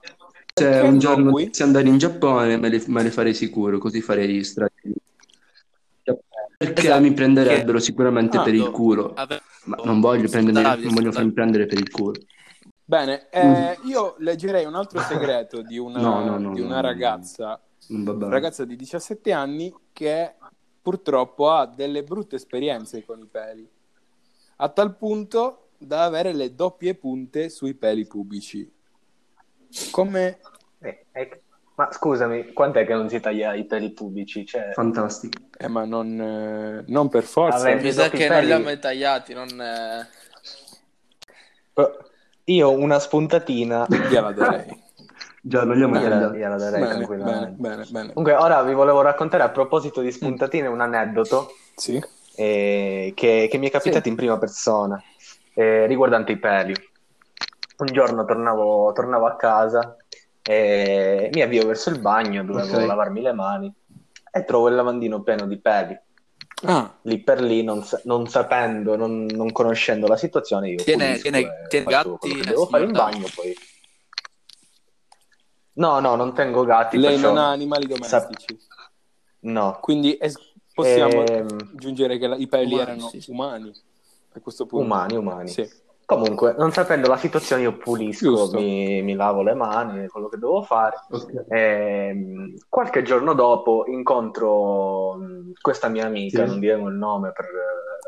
Se 0.59 0.65
Perché 0.65 0.81
un 0.81 0.95
no, 0.95 0.99
giorno 0.99 1.33
dovessi 1.33 1.63
andare 1.63 1.89
in 1.89 1.99
Giappone 1.99 2.57
me 2.57 2.69
le, 2.69 2.83
me 2.87 3.03
le 3.03 3.11
farei 3.11 3.35
sicuro, 3.35 3.79
così 3.79 4.01
farei 4.01 4.43
strati. 4.45 4.93
Perché 6.59 6.87
Esatto, 6.87 7.03
mi 7.03 7.13
prenderebbero 7.13 7.79
sicuramente 7.79 8.39
Ah, 8.39 8.43
per 8.43 8.55
il 8.55 8.71
culo. 8.71 9.13
Ave- 9.15 9.41
Ma 9.65 9.77
non 9.85 10.01
voglio 10.01 10.29
prendermi, 10.29 10.85
non 10.85 10.95
voglio 10.95 11.13
farmi 11.13 11.33
prendere 11.33 11.67
per 11.67 11.79
il 11.79 11.91
culo. 11.91 12.15
Bene, 12.85 13.29
eh, 13.31 13.79
io 13.85 14.15
leggerei 14.19 14.65
un 14.65 14.75
altro 14.75 15.01
segreto 15.01 15.61
di 15.61 15.77
una, 15.77 15.99
No, 16.01 16.25
no, 16.25 16.39
no, 16.39 16.55
di 16.55 16.61
una 16.61 16.77
no. 16.77 16.81
ragazza, 16.83 17.61
bene. 17.89 18.29
ragazza 18.31 18.65
di 18.65 18.77
17 18.77 19.33
anni 19.33 19.75
che 19.93 20.35
purtroppo 20.81 21.51
ha 21.51 21.67
delle 21.67 22.05
brutte 22.05 22.37
esperienze 22.37 23.05
con 23.05 23.21
i 23.21 23.27
peli, 23.27 23.69
a 24.59 24.69
tal 24.69 24.97
punto 24.97 25.71
da 25.79 26.05
avere 26.05 26.33
le 26.33 26.55
doppie 26.55 26.95
punte 26.95 27.49
sui 27.49 27.75
peli 27.75 28.07
pubblici. 28.07 28.71
Come... 29.91 30.39
Eh, 30.79 31.07
eh, 31.13 31.41
ma 31.77 31.89
scusami, 31.93 32.53
quant'è 32.53 32.87
che 32.87 32.95
non 32.95 33.09
si 33.09 33.21
taglia 33.21 33.55
i 33.55 33.65
peli 33.65 33.93
pubblici? 33.93 34.47
Cioè, 34.47 34.73
Fantastico. 34.73 35.43
Eh, 35.59 35.69
ma 35.69 35.85
non, 35.85 36.19
eh, 36.21 36.85
non 36.91 37.09
per 37.09 37.23
forza. 37.25 37.75
Mi 37.75 37.93
sa 37.93 38.09
che 38.09 38.27
non 38.29 38.37
peli- 38.39 38.47
li 38.47 38.53
ha 38.53 38.59
mai 38.59 38.79
tagliati, 38.79 39.35
non... 39.35 39.49
eh, 39.61 40.07
però 41.73 41.91
io 42.45 42.71
una 42.71 42.99
spuntatina 42.99 43.87
Gliela 44.09 44.33
darei. 44.33 44.85
Già, 45.43 45.65
non 45.65 45.81
ho 45.81 45.87
gliela, 45.87 46.01
tagliato. 46.09 46.35
gliela 46.35 46.57
darei 46.57 46.81
Bene, 46.81 46.95
tranquillamente. 46.95 47.51
bene, 47.59 47.75
bene, 47.77 47.85
bene. 47.91 48.13
Comunque, 48.15 48.35
ora 48.43 48.63
vi 48.63 48.73
volevo 48.75 49.01
raccontare 49.03 49.43
a 49.43 49.51
proposito 49.51 50.01
di 50.01 50.11
spuntatine 50.11 50.67
un 50.69 50.81
aneddoto 50.81 51.53
Sì. 51.75 52.03
eh, 52.37 53.13
che, 53.15 53.49
che 53.51 53.59
mi 53.59 53.69
è 53.69 53.71
capitato 53.71 54.09
in 54.09 54.17
prima 54.17 54.39
persona 54.39 55.01
eh, 55.55 55.87
riguardante 55.87 56.33
i 56.33 56.39
peli. 56.39 56.75
Un 57.79 57.87
giorno 57.93 58.25
tornavo, 58.25 58.91
tornavo 58.93 59.27
a 59.27 59.37
casa 59.37 59.95
e 60.49 61.29
mi 61.33 61.43
avvio 61.43 61.67
verso 61.67 61.91
il 61.91 61.99
bagno, 61.99 62.45
dovevo 62.45 62.77
Ok. 62.79 62.87
lavarmi 62.87 63.21
le 63.21 63.33
mani 63.33 63.73
e 64.33 64.45
trovo 64.45 64.69
il 64.69 64.77
lavandino 64.77 65.21
pieno 65.23 65.45
di 65.47 65.59
peli. 65.59 65.99
Ah, 66.65 66.97
Lì 67.03 67.19
per 67.21 67.41
lì, 67.43 67.63
non, 67.65 67.85
non 68.05 68.29
sapendo, 68.29 68.97
non, 68.97 69.27
non 69.27 69.51
conoscendo 69.53 70.07
la 70.07 70.17
situazione, 70.17 70.71
io 70.71 70.77
Tiene- 70.83 71.19
tiene- 71.19 71.67
tiene 71.69 71.87
gatti, 71.87 72.41
devo 72.45 72.67
fare 72.67 72.85
in 72.85 72.93
bagno 72.93 73.27
poi. 73.35 73.55
No, 75.75 75.99
no, 76.01 76.15
non 76.15 76.33
tengo 76.33 76.65
gatti. 76.65 76.97
lei 76.97 77.11
perciò- 77.13 77.29
non 77.29 77.39
ha 77.39 77.51
animali 77.51 77.87
domestici. 77.87 78.59
No. 79.41 79.79
Quindi 79.81 80.17
es- 80.19 80.39
possiamo 80.73 81.25
Ehm, 81.27 81.71
aggiungere 81.75 82.19
che 82.19 82.27
la- 82.27 82.37
i 82.37 82.47
peli 82.47 82.73
Umani, 82.75 82.81
erano 82.91 83.09
sì, 83.09 83.21
sì. 83.21 83.31
umani 83.31 83.73
a 84.33 84.41
questo 84.41 84.65
punto. 84.65 84.85
Umani, 84.85 85.17
umani. 85.17 85.49
Sì. 85.49 85.69
Comunque, 86.07 86.55
non 86.57 86.71
sapendo 86.71 87.09
la 87.09 87.17
situazione, 87.17 87.63
io 87.63 87.77
pulisco, 87.77 88.49
mi, 88.53 89.03
mi 89.03 89.15
lavo 89.15 89.43
le 89.43 89.55
mani, 89.55 90.07
quello 90.07 90.29
che 90.29 90.39
devo 90.39 90.63
fare. 90.63 90.95
Ok. 91.11 91.47
Ehm, 91.49 92.55
qualche 92.69 93.03
giorno 93.03 93.35
dopo 93.35 93.85
incontro 93.89 95.15
mh, 95.17 95.53
questa 95.61 95.89
mia 95.89 96.07
amica, 96.07 96.45
Sì. 96.45 96.49
non 96.49 96.61
diremo 96.61 96.87
il 96.89 96.95
nome 96.95 97.33
per 97.33 97.47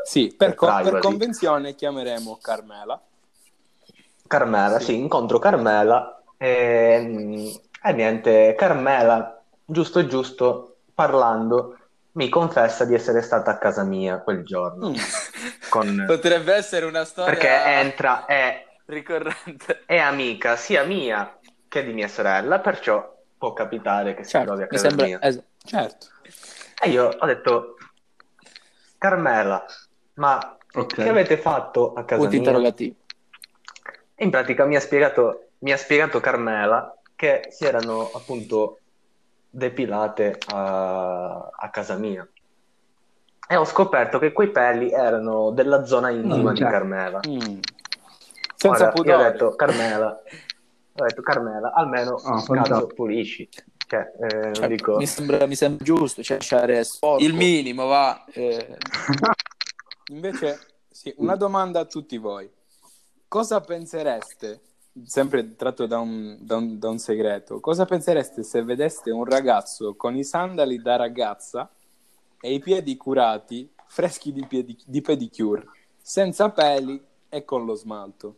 Sì, 0.04 0.28
per, 0.28 0.54
Per 0.54 0.54
co- 0.54 0.80
per 0.80 0.98
convenzione 1.00 1.74
chiameremo 1.74 2.38
Carmela. 2.40 3.02
Carmela, 4.28 4.78
Sì. 4.78 4.84
sì, 4.84 4.98
incontro 4.98 5.40
Carmela 5.40 6.22
e, 6.36 7.00
mh, 7.00 7.60
e 7.82 7.92
niente, 7.94 8.54
Carmela, 8.56 9.42
giusto 9.64 10.06
giusto, 10.06 10.76
parlando, 10.94 11.77
mi 12.18 12.28
confessa 12.28 12.84
di 12.84 12.94
essere 12.94 13.22
stata 13.22 13.52
a 13.52 13.58
casa 13.58 13.84
mia 13.84 14.18
quel 14.18 14.44
giorno. 14.44 14.90
Mm. 14.90 14.94
Con- 15.68 16.02
Potrebbe 16.06 16.52
essere 16.52 16.84
una 16.84 17.04
storia 17.04 17.32
perché 17.32 17.48
entra, 17.48 18.26
è, 18.26 18.66
ricorrente. 18.86 19.84
è 19.86 19.98
amica 19.98 20.56
sia 20.56 20.82
mia 20.82 21.38
che 21.68 21.84
di 21.84 21.92
mia 21.92 22.08
sorella, 22.08 22.58
perciò 22.58 23.16
può 23.38 23.52
capitare 23.52 24.14
che 24.14 24.24
si 24.24 24.30
Certo, 24.30 24.46
trovi 24.48 24.62
a 24.64 24.66
casa 24.66 24.88
sembra... 24.88 25.06
mia. 25.06 25.20
es- 25.20 25.42
Certo. 25.64 26.06
E 26.82 26.88
io 26.88 27.08
ho 27.16 27.26
detto, 27.26 27.76
Carmela, 28.98 29.64
ma 30.14 30.56
Ok. 30.74 30.94
che 30.94 31.08
avete 31.08 31.36
fatto 31.36 31.92
a 31.92 32.04
casa 32.04 32.20
punti 32.22 32.38
mia? 32.38 32.48
interrogativi. 32.48 32.96
E 34.14 34.24
in 34.24 34.30
pratica 34.30 34.64
mi 34.64 34.74
ha 34.74 34.80
spiegato, 34.80 35.50
mi 35.58 35.70
ha 35.70 35.76
spiegato 35.76 36.18
Carmela 36.20 36.92
che 37.14 37.46
si 37.50 37.64
erano 37.64 38.10
appunto 38.12 38.80
depilate 39.50 40.38
a, 40.52 41.48
a 41.52 41.70
casa 41.70 41.96
mia. 41.96 42.26
E 43.50 43.56
ho 43.56 43.64
scoperto 43.64 44.18
che 44.18 44.32
quei 44.32 44.50
peli 44.50 44.90
erano 44.90 45.50
della 45.50 45.84
zona 45.84 46.10
intima 46.10 46.50
Mm, 46.50 46.54
di 46.54 46.58
certo. 46.58 46.72
Carmela. 46.72 47.20
Mm. 47.26 47.58
Senza 48.56 48.92
Ora, 48.94 49.14
ho 49.18 49.30
detto, 49.30 49.54
Carmela, 49.54 50.22
ho 50.92 51.04
detto, 51.04 51.22
Carmela, 51.22 51.72
almeno 51.72 52.16
Ah, 52.16 52.32
cazzo, 52.32 52.44
fantastico. 52.54 52.86
pulisci. 52.94 53.48
Cioè, 53.86 54.12
eh, 54.20 54.28
Certo, 54.54 54.66
dico... 54.66 54.96
mi, 54.98 55.06
sembra, 55.06 55.46
mi 55.46 55.54
sembra 55.54 55.82
giusto, 55.84 56.22
cioè 56.22 56.36
lasciare 56.36 56.84
sporco. 56.84 57.22
Il 57.24 57.32
minimo, 57.32 57.86
va. 57.86 58.22
eh, 58.32 58.76
Invece, 60.12 60.58
sì, 60.90 61.14
una 61.18 61.36
domanda 61.36 61.80
a 61.80 61.84
tutti 61.86 62.18
voi. 62.18 62.50
Cosa 63.28 63.60
pensereste, 63.60 64.60
sempre 65.04 65.54
tratto 65.56 65.86
da 65.86 65.98
un, 65.98 66.36
da 66.40 66.56
un- 66.56 66.78
da 66.78 66.88
un 66.88 66.98
segreto, 66.98 67.60
cosa 67.60 67.84
pensereste 67.84 68.42
se 68.42 68.62
vedeste 68.62 69.10
un 69.10 69.24
ragazzo 69.24 69.94
con 69.94 70.16
i 70.16 70.24
sandali 70.24 70.80
da 70.80 70.96
ragazza 70.96 71.68
e 72.40 72.52
i 72.52 72.58
piedi 72.60 72.96
curati, 72.96 73.70
freschi 73.86 74.32
di, 74.32 74.44
piedi- 74.46 74.78
di 74.84 75.00
pedicure, 75.00 75.64
senza 76.00 76.50
peli 76.50 77.02
e 77.28 77.44
con 77.44 77.64
lo 77.64 77.74
smalto? 77.74 78.36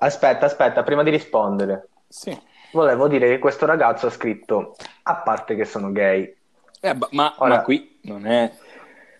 Aspetta, 0.00 0.46
aspetta, 0.46 0.82
prima 0.82 1.02
di 1.02 1.10
rispondere, 1.10 1.88
Sì. 2.06 2.38
volevo 2.72 3.08
dire 3.08 3.28
che 3.28 3.38
questo 3.38 3.66
ragazzo 3.66 4.06
ha 4.06 4.10
scritto, 4.10 4.76
a 5.02 5.16
parte 5.16 5.56
che 5.56 5.64
sono 5.64 5.90
gay, 5.90 6.36
Eh, 6.80 6.96
ma, 7.10 7.34
Ora- 7.38 7.56
ma 7.56 7.62
qui 7.62 7.98
non 8.02 8.24
è, 8.26 8.52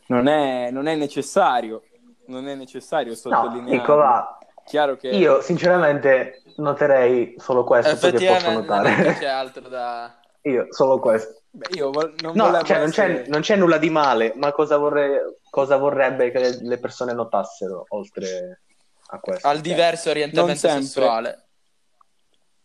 non, 0.07 0.29
è, 0.29 0.71
non 0.71 0.87
è 0.87 0.95
necessario, 0.95 1.83
non 2.27 2.47
è 2.47 2.55
necessario 2.55 3.11
no, 3.11 3.17
sottolineare. 3.17 3.77
Nicola, 3.79 4.38
Chiaro 4.69 4.97
che... 4.97 5.09
io 5.09 5.41
sinceramente 5.41 6.43
noterei 6.57 7.35
solo 7.39 7.65
questo, 7.65 7.91
che 7.91 7.97
posso 7.97 8.07
Effettivamente 8.09 8.51
non 8.51 8.61
notare. 8.61 9.17
c'è 9.19 9.27
altro 9.27 9.69
da... 9.69 10.21
Io 10.43 10.67
solo 10.71 10.99
questo. 10.99 11.43
Beh, 11.51 11.67
io 11.77 11.91
vol- 11.91 12.15
non 12.21 12.33
No, 12.37 12.63
cioè, 12.63 12.79
non, 12.79 12.91
c'è, 12.91 13.27
non 13.27 13.41
c'è 13.41 13.57
nulla 13.57 13.79
di 13.79 13.91
male, 13.91 14.33
ma 14.37 14.53
cosa, 14.53 14.77
vorrei, 14.77 15.19
cosa 15.51 15.77
vorrebbe 15.77 16.31
che 16.31 16.39
le, 16.39 16.59
le 16.63 16.79
persone 16.79 17.13
notassero 17.13 17.85
oltre 17.89 18.61
a 19.09 19.19
questo? 19.19 19.47
Al 19.49 19.61
diverso 19.61 20.11
orientamento 20.11 20.51
Non 20.51 20.57
sempre. 20.57 20.83
sessuale. 20.83 21.45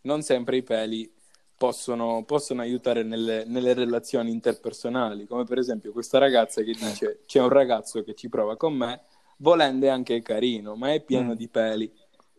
non 0.02 0.22
sempre 0.22 0.58
i 0.58 0.64
peli 0.64 1.12
possono, 1.58 2.24
possono 2.26 2.62
aiutare 2.62 3.04
nelle, 3.04 3.46
nelle 3.46 3.74
relazioni 3.74 4.32
interpersonali, 4.32 5.26
come 5.26 5.46
per 5.46 5.58
esempio 5.58 5.92
questa 5.94 6.18
ragazza 6.18 6.62
che 6.62 6.74
dice 6.74 7.22
c'è 7.26 7.40
un 7.40 7.50
ragazzo 7.50 8.04
che 8.04 8.14
ci 8.16 8.28
prova 8.28 8.58
con 8.58 8.74
me, 8.74 9.04
volendo 9.44 9.86
è 9.86 9.90
anche 9.90 10.22
carino, 10.22 10.76
ma 10.76 10.94
è 10.94 11.02
pieno 11.02 11.34
Mm. 11.34 11.36
di 11.36 11.48
peli. 11.50 11.94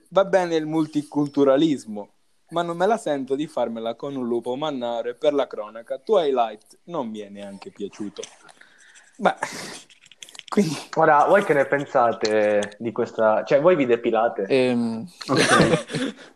Va 0.08 0.24
bene 0.24 0.56
il 0.56 0.64
multiculturalismo, 0.66 2.08
ma 2.50 2.62
non 2.62 2.76
me 2.78 2.86
la 2.86 2.96
sento 2.96 3.34
di 3.34 3.46
farmela 3.46 3.94
con 3.94 4.16
un 4.16 4.26
lupo 4.26 4.56
mannare 4.56 5.14
per 5.14 5.34
la 5.34 5.46
cronaca. 5.46 5.98
Twilight 5.98 6.78
non 6.84 7.08
mi 7.08 7.18
è 7.20 7.28
neanche 7.28 7.70
piaciuto. 7.70 8.22
Beh, 9.18 9.34
quindi 10.48 10.76
Ora, 10.96 11.24
voi 11.26 11.44
che 11.44 11.52
ne 11.52 11.66
pensate 11.66 12.76
di 12.78 12.90
questa... 12.92 13.44
Cioè, 13.44 13.60
voi 13.60 13.76
vi 13.76 13.86
depilate? 13.86 14.44
ehm, 14.48 15.06
Ok. 15.28 16.22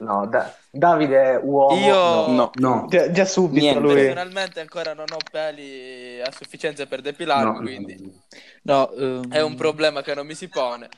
No, 0.00 0.26
Da- 0.26 0.54
Davide 0.70 1.22
è 1.34 1.40
uomo. 1.42 1.76
Io- 1.76 1.94
no. 1.94 2.26
no. 2.26 2.50
No. 2.60 2.86
Già, 2.88 3.10
già 3.10 3.24
subito 3.24 3.60
Niente. 3.60 3.80
lui... 3.80 3.94
Personalmente 3.94 4.60
ancora 4.60 4.94
non 4.94 5.06
ho 5.12 5.16
peli 5.30 6.20
a 6.20 6.30
sufficienza 6.30 6.86
per 6.86 7.00
depilarmi, 7.00 7.52
No, 7.52 7.60
quindi 7.60 8.22
no, 8.62 8.90
ehm, 8.92 9.30
è 9.32 9.40
un 9.40 9.56
problema 9.56 10.02
che 10.02 10.14
non 10.14 10.26
mi 10.26 10.34
si 10.34 10.48
pone. 10.48 10.88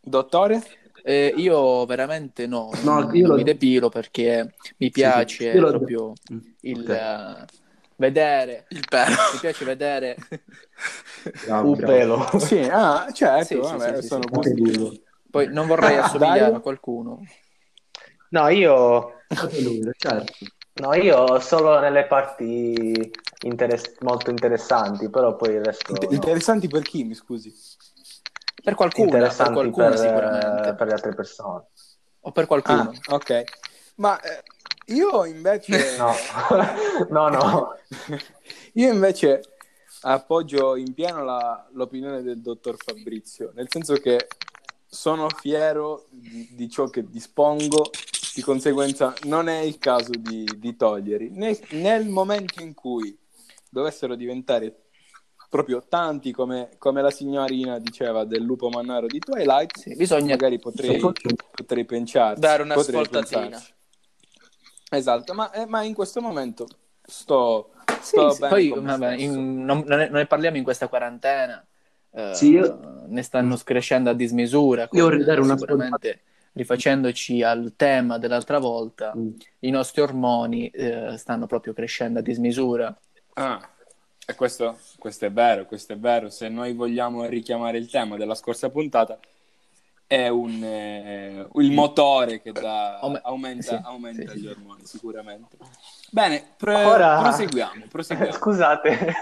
Dottore? 0.00 0.62
eh, 1.04 1.32
io 1.36 1.84
veramente 1.86 2.46
no, 2.46 2.70
No, 2.82 3.00
non 3.00 3.14
io 3.14 3.28
lo- 3.28 3.34
mi 3.36 3.44
depilo 3.44 3.88
perché 3.88 4.54
mi 4.78 4.90
piace 4.90 5.52
Io 5.52 5.60
lo- 5.60 5.70
proprio 5.70 6.12
il 6.62 6.80
Ok. 6.80 6.88
eh, 6.90 7.44
vedere, 7.96 8.66
Il 8.70 8.84
pelo. 8.88 9.14
mi 9.32 9.38
piace 9.38 9.64
vedere 9.64 10.16
Bravo, 11.44 11.68
Un 11.68 11.76
bravo. 11.76 11.92
pelo. 11.92 12.38
Sì, 12.38 12.58
ah, 12.70 13.10
certo, 13.12 13.44
Sì, 13.44 13.54
sì, 13.54 13.60
vabbè, 13.62 13.94
sì, 13.96 14.02
sì, 14.02 14.06
sono 14.08 14.42
sì. 14.42 15.02
Poi 15.30 15.48
non 15.52 15.66
vorrei 15.66 15.96
Ah, 15.96 16.04
assomigliare 16.04 16.54
a 16.56 16.60
qualcuno. 16.60 17.20
No, 18.30 18.48
io... 18.48 19.22
Certo. 19.96 20.32
No, 20.74 20.94
io 20.94 21.40
solo 21.40 21.80
nelle 21.80 22.06
parti 22.06 23.10
interess- 23.42 24.00
molto 24.00 24.30
interessanti, 24.30 25.10
però 25.10 25.34
poi 25.36 25.54
il 25.54 25.64
resto... 25.64 25.92
Inter- 25.92 26.08
no. 26.08 26.14
interessanti 26.14 26.68
per 26.68 26.82
chi, 26.82 27.04
mi 27.04 27.14
scusi? 27.14 27.52
Per 28.62 28.74
qualcuno, 28.74 29.06
per 29.06 29.14
interessanti 29.14 29.52
qualcuno 29.52 29.88
per, 29.88 29.98
sicuramente, 29.98 30.74
per 30.74 30.86
le 30.86 30.92
altre 30.92 31.14
persone. 31.14 31.64
o 32.20 32.32
per 32.32 32.46
qualcuno. 32.46 32.92
Ah, 33.06 33.14
ok. 33.14 33.44
Ma 33.96 34.20
eh, 34.20 34.42
io 34.86 35.24
invece... 35.24 35.96
No, 37.10 37.28
no, 37.28 37.28
no. 37.28 37.76
Io 38.74 38.92
invece 38.92 39.40
appoggio 40.02 40.76
in 40.76 40.94
pieno 40.94 41.24
la- 41.24 41.66
l'opinione 41.72 42.22
del 42.22 42.40
dottor 42.40 42.76
Fabrizio, 42.76 43.50
nel 43.54 43.66
senso 43.68 43.94
che 43.94 44.28
sono 44.86 45.28
fiero 45.28 46.06
di, 46.10 46.48
di 46.52 46.68
ciò 46.70 46.86
che 46.86 47.08
dispongo, 47.08 47.90
di 48.38 48.44
conseguenza 48.44 49.12
non 49.24 49.48
è 49.48 49.58
il 49.58 49.78
caso 49.78 50.12
di, 50.12 50.44
di 50.58 50.76
toglierli. 50.76 51.30
Ne- 51.30 51.58
nel 51.70 52.06
momento 52.06 52.62
in 52.62 52.72
cui 52.72 53.18
dovessero 53.68 54.14
diventare 54.14 54.84
proprio 55.50 55.82
tanti 55.88 56.30
come, 56.30 56.68
come 56.78 57.02
la 57.02 57.10
signorina 57.10 57.80
diceva 57.80 58.24
del 58.24 58.42
lupo 58.44 58.68
mannaro 58.68 59.08
di 59.08 59.18
Twilight, 59.18 59.76
Sì, 59.76 59.96
bisogna 59.96 60.34
magari 60.34 60.60
potrei, 60.60 61.00
potrei 61.50 61.84
pensarci. 61.84 62.40
Dare 62.40 62.62
una 62.62 62.76
pensarci. 62.76 63.74
Esatto, 64.90 65.34
ma, 65.34 65.50
eh, 65.50 65.66
ma 65.66 65.82
in 65.82 65.94
questo 65.94 66.20
momento 66.20 66.66
sto, 67.02 67.72
Sì, 68.00 68.02
sto 68.02 68.34
sì, 68.34 68.40
bene 68.40 68.68
poi 68.68 68.68
vabbè, 68.70 69.14
in- 69.16 69.64
non, 69.64 69.82
non 69.84 70.08
ne, 70.12 70.26
parliamo 70.26 70.56
in 70.56 70.62
questa 70.62 70.86
quarantena. 70.86 71.66
eh, 72.12 72.34
Sì, 72.34 72.50
io- 72.50 72.86
Ne 73.08 73.22
stanno 73.22 73.56
crescendo 73.64 74.10
a 74.10 74.12
dismisura. 74.12 74.86
Io 74.92 75.04
vorrei 75.04 75.24
dare 75.24 75.40
una 75.40 75.56
sicuramente 75.56 76.20
rifacendoci 76.58 77.42
al 77.42 77.72
tema 77.76 78.18
dell'altra 78.18 78.58
volta, 78.58 79.12
Mm. 79.16 79.30
i 79.60 79.70
nostri 79.70 80.02
ormoni 80.02 80.68
eh, 80.68 81.16
stanno 81.16 81.46
proprio 81.46 81.72
crescendo 81.72 82.18
a 82.18 82.22
dismisura. 82.22 82.94
Ah, 83.34 83.66
e 84.26 84.34
questo, 84.34 84.76
questo 84.98 85.24
è 85.26 85.32
vero, 85.32 85.64
questo 85.64 85.94
è 85.94 85.96
vero. 85.98 86.28
Se 86.28 86.48
noi 86.48 86.74
vogliamo 86.74 87.24
richiamare 87.24 87.78
il 87.78 87.88
tema 87.88 88.16
della 88.16 88.34
scorsa 88.34 88.68
puntata, 88.68 89.18
è 90.06 90.28
un, 90.28 90.62
eh, 90.62 91.46
il 91.54 91.72
motore 91.72 92.40
che 92.40 92.52
dà- 92.52 92.98
Aume- 92.98 93.20
aumenta, 93.22 93.76
sì, 93.76 93.80
aumenta 93.82 94.32
sì. 94.32 94.40
gli 94.40 94.46
ormoni, 94.46 94.84
sicuramente. 94.84 95.56
Bene, 96.10 96.44
pro- 96.56 96.76
Ora- 96.88 97.20
proseguiamo, 97.22 97.84
proseguiamo. 97.90 98.32
Scusate, 98.36 99.14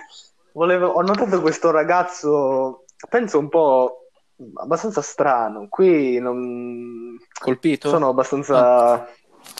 volevo- 0.52 0.88
ho 0.88 1.02
notato 1.02 1.40
questo 1.40 1.70
ragazzo, 1.72 2.84
penso 3.10 3.38
un 3.38 3.48
po' 3.48 4.05
abbastanza 4.54 5.00
strano. 5.02 5.68
Qui 5.68 6.18
non... 6.18 7.16
Colpito? 7.38 7.88
sono 7.88 8.08
abbastanza 8.08 9.06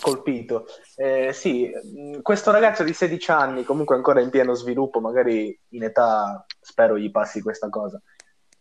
colpito. 0.01 0.67
Eh, 0.97 1.33
sì, 1.33 1.69
mh, 1.71 2.21
questo 2.23 2.51
ragazzo 2.51 2.83
di 2.83 2.93
16 2.93 3.31
anni, 3.31 3.65
comunque 3.65 3.95
ancora 3.97 4.21
in 4.21 4.31
pieno 4.31 4.55
sviluppo, 4.55 5.01
magari 5.01 5.59
in 5.71 5.85
età 5.85 6.45
spero 6.61 6.99
gli 6.99 7.11
passi 7.11 7.41
questa 7.41 7.69
cosa. 7.69 8.01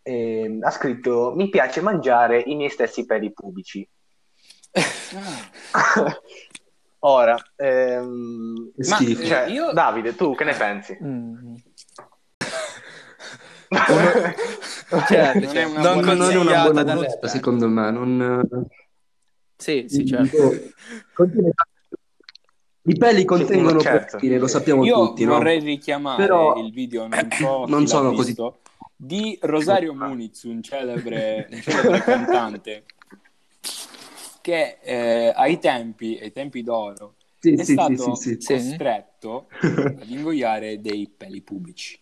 ehm, 0.02 0.62
ha 0.62 0.70
scritto: 0.70 1.32
Mi 1.34 1.48
piace 1.48 1.80
mangiare 1.80 2.40
i 2.40 2.54
miei 2.54 2.70
stessi 2.70 3.04
peli 3.06 3.32
pubici. 3.32 3.88
Ah, 5.72 6.12
Ora, 7.00 7.36
ehm, 7.56 8.72
Ma, 8.88 8.98
eh, 8.98 9.16
cioè, 9.26 9.44
io- 9.46 9.72
Davide, 9.72 10.16
tu 10.16 10.34
che 10.34 10.44
ne 10.44 10.54
pensi? 10.54 10.98
Mm. 11.02 11.54
Certo, 13.68 15.38
non 15.40 15.56
è 15.56 15.64
certo. 15.64 15.70
una 15.70 15.80
Non 15.82 15.92
buona 15.94 16.14
non 16.14 16.30
è 16.30 16.36
una 16.36 16.70
buona 16.70 17.06
esperti. 17.06 17.28
secondo 17.28 17.68
me. 17.68 17.90
Non... 17.90 18.68
Sì, 19.56 19.86
sì, 19.88 20.06
certo. 20.06 20.52
Contiene- 21.12 21.52
I 22.82 22.94
peli 22.96 23.24
contengono 23.24 23.80
certo. 23.80 24.10
proteine, 24.10 24.38
lo 24.38 24.46
sappiamo 24.46 24.84
Io 24.84 24.94
tutti, 25.08 25.24
no? 25.24 25.32
vorrei 25.32 25.58
richiamare 25.60 26.22
Però- 26.22 26.56
il 26.62 26.72
video, 26.72 27.08
non 27.08 27.28
so 27.32 27.64
Non 27.68 27.86
sono 27.86 28.12
così- 28.12 28.36
di 28.98 29.36
Rosario 29.42 29.92
Muniz, 29.94 30.44
un 30.44 30.62
celebre, 30.62 31.48
un 31.50 31.60
celebre 31.62 32.00
cantante 32.02 32.84
che 34.40 34.78
eh, 34.80 35.32
ai 35.34 35.58
tempi, 35.58 36.18
ai 36.22 36.30
tempi 36.30 36.62
d'oro, 36.62 37.16
Sì, 37.40 37.54
è 37.54 37.64
sì, 37.64 37.72
stato 37.72 38.14
sì, 38.14 38.36
sì, 38.36 38.36
Sì. 38.40 38.54
costretto 38.54 39.48
ad 39.60 40.04
ingoiare 40.08 40.80
dei 40.80 41.12
peli 41.14 41.40
pubblici. 41.42 41.98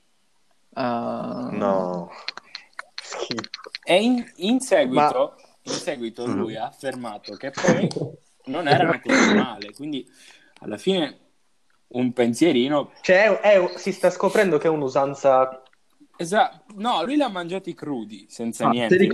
Ah, 0.77 1.51
No. 1.53 2.11
E 3.87 4.03
in, 4.03 4.25
in 4.37 4.61
seguito, 4.61 5.37
in 5.63 5.79
seguito 5.79 6.27
lui 6.27 6.57
ha 6.57 6.67
affermato 6.67 7.37
che 7.37 7.51
poi 7.51 7.89
non 8.47 8.67
erano 8.69 9.01
così 9.01 9.31
male, 9.31 9.73
quindi 9.75 10.07
alla 10.61 10.77
fine 10.79 11.19
un 11.89 12.13
pensierino 12.13 12.91
Cioè, 13.03 13.39
è- 13.41 13.59
è- 13.59 13.79
si 13.79 13.93
sta 13.93 14.11
scoprendo 14.11 14.59
che 14.59 14.67
è 14.67 14.71
un'usanza. 14.71 15.63
Esatto, 16.17 16.75
no, 16.77 17.03
lui 17.05 17.17
li 17.17 17.23
ha 17.23 17.29
mangiati 17.29 17.75
crudi, 17.75 18.27
senza 18.29 18.67
Ah, 18.67 18.71
niente. 18.71 19.07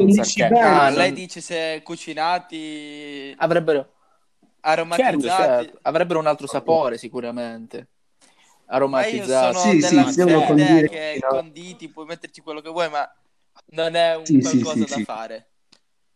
Ah, 0.61 0.91
lei 0.91 1.13
dice 1.13 1.41
se 1.41 1.81
cucinati, 1.83 3.35
avrebbero, 3.39 3.93
aromatizzati. 4.61 5.65
certo, 5.65 5.79
avrebbero 5.83 6.19
un 6.19 6.27
altro 6.27 6.47
sapore 6.47 6.99
sicuramente. 6.99 7.89
Ma 8.85 9.05
io 9.07 9.25
Aromatizzati. 9.27 9.57
sono 9.57 9.73
Sì, 9.73 9.83
sì, 9.83 10.47
condire- 10.47 10.89
che 10.89 11.15
i 11.17 11.21
conditi 11.21 11.89
puoi 11.89 12.07
metterci 12.07 12.41
quello 12.41 12.61
che 12.61 12.71
vuoi, 12.71 12.89
ma 12.89 13.11
non 13.73 13.95
è 13.95 14.15
un 14.17 14.25
Sì, 14.25 14.41
qualcosa 14.41 14.73
sì, 14.75 14.87
da 14.87 14.97
sì. 14.97 15.05
fare. 15.05 15.49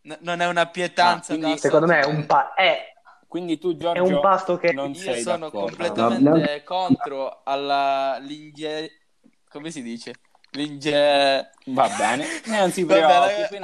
N- 0.03 0.17
non 0.21 0.39
è 0.41 0.47
una 0.47 0.65
pietanza 0.67 1.33
Ah, 1.33 1.37
quindi 1.37 1.57
Secondo 1.57 1.85
me 1.87 1.99
è 1.99 2.05
un, 2.05 2.25
pa- 2.25 2.53
è, 2.53 2.93
Quindi 3.27 3.57
tu, 3.57 3.75
è 3.75 3.77
Giorgio, 3.79 4.15
un 4.15 4.19
pasto 4.21 4.57
che. 4.57 4.73
non 4.73 4.93
Io 4.93 5.01
sei 5.01 5.21
sono 5.23 5.51
completamente 5.51 6.63
contro 6.63 7.41
alla 7.43 8.17
l'inge... 8.19 9.07
come 9.49 9.71
si 9.71 9.81
dice? 9.81 10.13
L'inge... 10.51 11.49
Va 11.67 11.89
bene, 11.89 12.25
non 12.47 12.71
si 12.71 12.85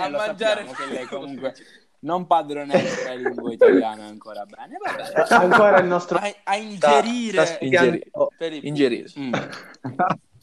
a 0.03 0.09
mangiare- 0.09 0.65
che 0.75 0.85
lei 0.85 1.07
comunque 1.07 1.53
non 2.01 2.27
padroneggia 2.27 3.03
la 3.07 3.13
lingua 3.15 3.51
italiana 3.53 4.05
ancora 4.05 4.45
bene, 4.45 4.77
va 4.77 4.93
bene. 4.93 5.13
Ancora 5.43 5.79
il 5.79 5.87
nostro. 5.87 6.17
a, 6.17 6.31
a 6.43 6.55
ingerire 6.57 7.45
sta 7.45 7.55
studiando- 7.55 7.93
Ingeri- 7.95 8.11
per 8.37 8.53
i- 8.53 8.67
Ingerire. 8.67 9.07
Mm. 9.19 9.33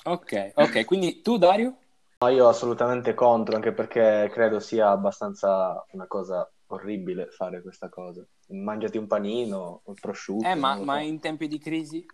Ok, 0.04 0.52
ok, 0.54 0.84
quindi 0.84 1.20
tu 1.22 1.36
Dario? 1.38 1.76
No, 2.20 2.28
io 2.28 2.48
assolutamente 2.48 3.14
contro, 3.14 3.54
anche 3.56 3.72
perché 3.72 4.28
credo 4.32 4.58
sia 4.58 4.90
abbastanza 4.90 5.84
una 5.92 6.06
cosa 6.06 6.50
orribile 6.68 7.26
fare 7.30 7.62
questa 7.62 7.88
cosa. 7.88 8.24
Mangiati 8.48 8.96
un 8.98 9.06
panino, 9.06 9.82
un 9.84 9.94
prosciutto. 9.94 10.46
Eh, 10.48 10.54
ma, 10.54 10.76
ma 10.76 10.98
so. 10.98 11.04
in 11.04 11.20
tempi 11.20 11.46
di 11.48 11.58
crisi 11.58 12.04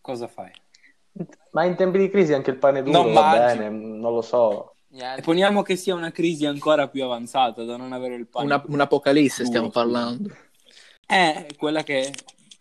cosa 0.00 0.26
fai? 0.28 0.50
Ma 1.52 1.64
in 1.64 1.76
tempi 1.76 1.98
di 1.98 2.10
crisi 2.10 2.32
anche 2.34 2.50
il 2.50 2.56
pane 2.58 2.82
duro 2.82 3.02
Non 3.02 3.12
va 3.12 3.20
mangi. 3.22 3.58
bene, 3.58 3.68
non 3.70 4.12
lo 4.12 4.20
so. 4.22 4.73
E 4.94 4.96
Niente. 4.96 5.22
poniamo 5.22 5.62
che 5.62 5.74
sia 5.76 5.94
una 5.94 6.12
crisi 6.12 6.46
ancora 6.46 6.88
più 6.88 7.02
avanzata 7.04 7.64
da 7.64 7.76
non 7.76 7.92
avere 7.92 8.14
il 8.14 8.26
pane. 8.28 8.46
Una, 8.46 8.62
un'apocalisse 8.66 9.44
stiamo 9.44 9.68
Duro, 9.68 9.80
scusa. 9.80 9.82
parlando. 9.88 10.36
È 11.06 11.46
quella 11.56 11.82
che 11.82 12.12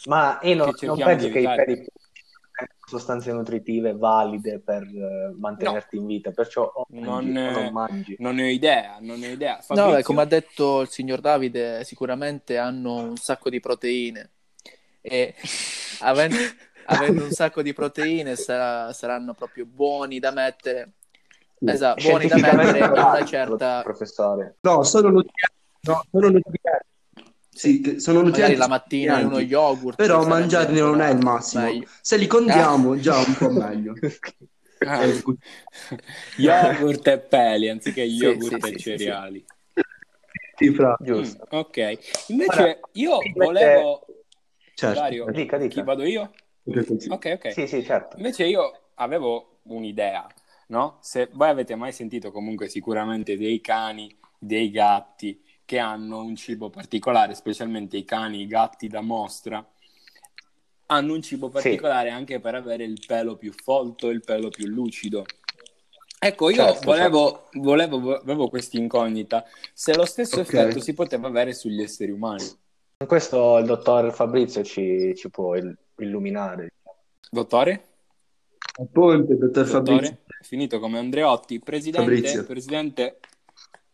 Ma 0.05 0.39
io 0.41 0.55
non, 0.55 0.73
Che 0.73 0.85
non 0.87 0.97
cerchiamo 0.97 1.11
penso 1.11 1.29
che 1.29 1.39
i 1.39 1.43
peri 1.53 1.73
siano 1.75 1.87
sostanze 2.85 3.31
nutritive 3.31 3.93
valide 3.95 4.59
per 4.59 4.83
eh, 4.83 5.33
mantenerti 5.37 5.95
in 5.97 6.05
vita, 6.05 6.31
perciò 6.31 6.63
o 6.63 6.85
mangi 6.89 7.05
Non, 7.05 7.37
eh, 7.37 7.51
non 7.51 7.71
mangi. 7.71 8.15
non 8.19 8.35
ne 8.35 8.43
ho 8.43 8.47
idea, 8.47 8.97
non 8.99 9.19
ne 9.19 9.27
ho 9.27 9.31
idea. 9.31 9.53
No, 9.55 9.61
Fabrizio? 9.63 9.91
beh, 9.91 10.03
come 10.03 10.21
ha 10.21 10.25
detto 10.25 10.81
il 10.81 10.89
signor 10.89 11.19
Davide, 11.21 11.83
sicuramente 11.83 12.57
hanno 12.57 12.95
un 12.95 13.17
sacco 13.17 13.49
di 13.49 13.59
proteine 13.59 14.31
e 15.01 15.33
avendo, 16.01 16.35
avendo 16.85 17.23
un 17.23 17.31
sacco 17.31 17.61
di 17.61 17.73
proteine 17.73 18.35
sarà- 18.35 18.91
saranno 18.93 19.33
proprio 19.33 19.65
buoni 19.65 20.19
da 20.19 20.31
mettere. 20.31 20.93
Esatto, 21.65 22.01
buoni 22.01 22.27
da 22.27 22.37
mettere 22.37 22.79
in 22.79 22.91
una 22.91 23.25
certa... 23.25 23.81
professore. 23.83 24.57
No, 24.61 24.83
sono 24.83 25.09
nutrienti. 25.09 25.61
No, 25.81 26.03
sono 26.11 26.29
nutrienti. 26.29 26.91
Sì, 27.49 27.99
sono 27.99 28.21
Magari 28.21 28.37
nutrienti. 28.37 28.57
la 28.57 28.67
mattina 28.67 29.19
in 29.19 29.27
uno 29.27 29.39
yogurt. 29.39 29.95
Però 29.95 30.25
mangiarli 30.25 30.79
non 30.79 31.01
è 31.01 31.11
il 31.11 31.23
massimo. 31.23 31.63
meglio. 31.65 31.87
Se 32.01 32.17
li 32.17 32.27
condiamo, 32.27 32.97
già 32.99 33.17
un 33.17 33.33
po' 33.37 33.49
meglio. 33.51 33.93
Ah, 34.85 35.05
yogurt 36.37 37.07
e 37.07 37.19
peli 37.19 37.69
anziché 37.69 38.07
Sì, 38.07 38.23
yogurt 38.23 38.51
sì, 38.51 38.55
e 38.55 38.59
sì, 38.59 38.79
sì, 38.79 38.97
cereali. 38.97 39.45
sì, 40.57 40.73
fra. 40.73 40.97
Giusto. 40.99 41.47
Mm, 41.53 41.57
ok, 41.59 41.97
invece 42.27 42.61
Ora, 42.61 42.79
io 42.93 43.19
volevo... 43.35 44.05
Certo. 44.75 44.99
Dario, 44.99 45.25
Dica, 45.31 45.57
dica. 45.57 45.73
chi 45.75 45.81
vado 45.83 46.03
io? 46.03 46.31
Ok, 47.09 47.31
ok. 47.35 47.51
Sì, 47.51 47.67
sì, 47.67 47.83
certo. 47.83 48.17
Invece 48.17 48.45
io 48.45 48.89
avevo 48.95 49.59
un'idea, 49.63 50.27
no? 50.67 50.97
Se 51.01 51.29
voi 51.33 51.49
avete 51.49 51.75
mai 51.75 51.91
sentito 51.91 52.31
comunque 52.31 52.67
sicuramente 52.67 53.37
dei 53.37 53.61
cani, 53.61 54.15
dei 54.37 54.69
gatti 54.71 55.41
che 55.65 55.79
hanno 55.79 56.21
un 56.21 56.35
cibo 56.35 56.69
particolare, 56.69 57.33
specialmente 57.35 57.97
i 57.97 58.03
cani, 58.03 58.41
i 58.41 58.47
gatti 58.47 58.87
da 58.87 59.01
mostra, 59.01 59.65
hanno 60.87 61.13
un 61.13 61.21
cibo 61.21 61.49
particolare 61.49 62.09
anche 62.09 62.39
per 62.39 62.55
avere 62.55 62.83
il 62.83 63.01
pelo 63.05 63.37
più 63.37 63.51
folto, 63.53 64.09
il 64.09 64.21
pelo 64.23 64.49
più 64.49 64.67
lucido. 64.67 65.23
Ecco, 66.19 66.49
io 66.49 66.55
Certo, 66.55 66.85
volevo, 66.85 67.49
volevo, 67.53 68.15
avevo 68.15 68.47
questa 68.49 68.77
incognita, 68.77 69.43
se 69.73 69.93
lo 69.95 70.05
stesso 70.05 70.39
Ok. 70.39 70.47
effetto 70.53 70.79
si 70.79 70.93
poteva 70.93 71.27
avere 71.27 71.53
sugli 71.53 71.81
esseri 71.81 72.11
umani. 72.11 72.45
Questo 73.05 73.57
il 73.57 73.65
dottor 73.65 74.13
Fabrizio 74.13 74.63
ci, 74.63 75.13
ci 75.15 75.29
può 75.29 75.55
il- 75.55 75.77
illuminare. 75.97 76.69
Dottore? 77.29 77.92
Appunto, 78.81 79.33
dottor 79.35 79.65
Fabrizio. 79.65 80.01
Dottore? 80.01 80.17
Finito 80.43 80.79
come 80.79 80.97
Andreotti, 80.99 81.59
presidente, 81.59 81.99
Fabrizio. 82.11 82.43
presidente, 82.43 83.19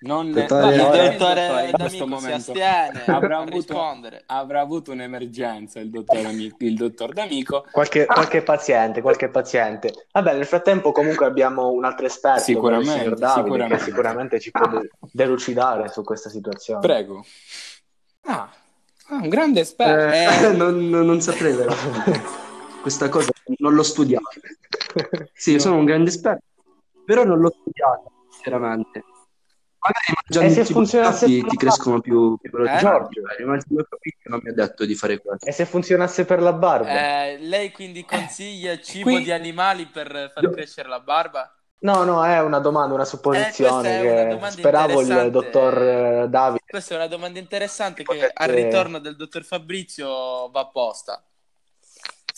non 0.01 0.31
Dottore- 0.31 0.75
Il 0.75 0.81
bene, 0.89 1.17
dottore 1.17 1.65
in 1.65 1.71
questo 1.77 1.77
D'Amico 1.77 1.91
si 2.05 2.05
momento 2.07 2.35
astiene 2.51 3.03
avrà 3.07 3.37
a 3.37 3.41
avuto, 3.41 3.81
avrà 4.27 4.61
avuto 4.61 4.91
un'emergenza 4.93 5.79
il 5.79 5.89
dottor, 5.89 6.25
Ami- 6.25 6.53
il 6.59 6.75
dottor 6.75 7.11
D'Amico. 7.13 7.65
Qualche, 7.69 8.05
qualche 8.05 8.41
paziente, 8.41 9.01
qualche 9.01 9.27
paziente. 9.29 10.07
Vabbè, 10.13 10.33
nel 10.35 10.45
frattempo 10.45 10.91
comunque 10.93 11.25
abbiamo 11.25 11.69
un 11.69 11.83
altro 11.83 12.05
esperto, 12.05 12.41
Sicuramente, 12.43 13.09
Davide, 13.15 13.43
sicuramente. 13.43 13.75
che 13.75 13.83
sicuramente 13.83 14.39
ci 14.39 14.51
può 14.51 14.67
de- 14.69 14.89
delucidare 15.11 15.89
su 15.89 16.01
questa 16.03 16.29
situazione. 16.29 16.79
Prego. 16.79 17.25
Ah, 18.23 18.49
ah, 19.09 19.15
un 19.15 19.27
grande 19.29 19.59
esperto. 19.59 20.15
Eh, 20.15 20.53
non, 20.55 20.87
non- 20.89 21.05
non 21.05 21.19
saprei. 21.21 21.53
Questa 22.81 23.09
cosa 23.09 23.29
non 23.57 23.73
l'ho 23.73 23.83
studiata. 23.83 24.29
Sì, 25.33 25.59
sono 25.59 25.77
un 25.77 25.85
grande 25.85 26.09
esperto. 26.09 26.43
però 27.05 27.23
non 27.23 27.39
l'ho 27.39 27.51
studiata, 27.51 28.03
sinceramente. 28.31 29.03
Magari 29.79 30.05
E 30.09 30.13
mangiando 30.23 30.53
se 30.53 30.59
i 30.59 30.65
cibi 30.65 30.73
funzionasse 30.79 31.25
ti, 31.25 31.43
ti 31.45 31.55
crescono 31.55 32.01
più, 32.01 32.37
più. 32.37 32.51
Eh? 32.65 32.77
Giorgio, 32.79 33.21
Eh, 33.37 33.45
ma 33.45 33.55
il 33.55 33.63
mio 33.69 33.87
non 34.25 34.39
mi 34.43 34.49
ha 34.49 34.53
detto 34.53 34.85
di 34.85 34.93
fare 34.95 35.19
questo. 35.21 35.45
e 35.45 35.51
se 35.53 35.65
funzionasse 35.65 36.25
per 36.25 36.41
la 36.41 36.51
barba? 36.53 36.89
Eh, 37.27 37.37
lei 37.39 37.71
quindi 37.71 38.03
consiglia 38.03 38.77
cibo 38.81 39.09
qui- 39.11 39.23
di 39.23 39.31
animali 39.31 39.85
per 39.85 40.31
far 40.33 40.43
Io- 40.43 40.51
crescere 40.51 40.89
la 40.89 40.99
barba? 40.99 41.53
No, 41.81 42.03
no, 42.03 42.25
è 42.25 42.41
una 42.41 42.59
domanda, 42.59 42.93
una 42.93 43.03
Eh, 43.03 43.05
supposizione 43.05 44.01
è 44.01 44.11
una 44.23 44.33
domanda 44.33 44.49
speravo 44.49 44.99
il 44.99 45.31
dottor 45.31 45.81
eh, 45.81 46.27
Davide. 46.27 46.63
Questa 46.67 46.93
è 46.95 46.97
una 46.97 47.07
domanda 47.07 47.39
interessante 47.39 48.03
che 48.03 48.15
Potete- 48.15 48.31
al 48.33 48.49
ritorno 48.49 48.99
del 48.99 49.15
dottor 49.15 49.45
Fabrizio 49.45 50.49
va 50.49 50.67
posta. 50.67 51.23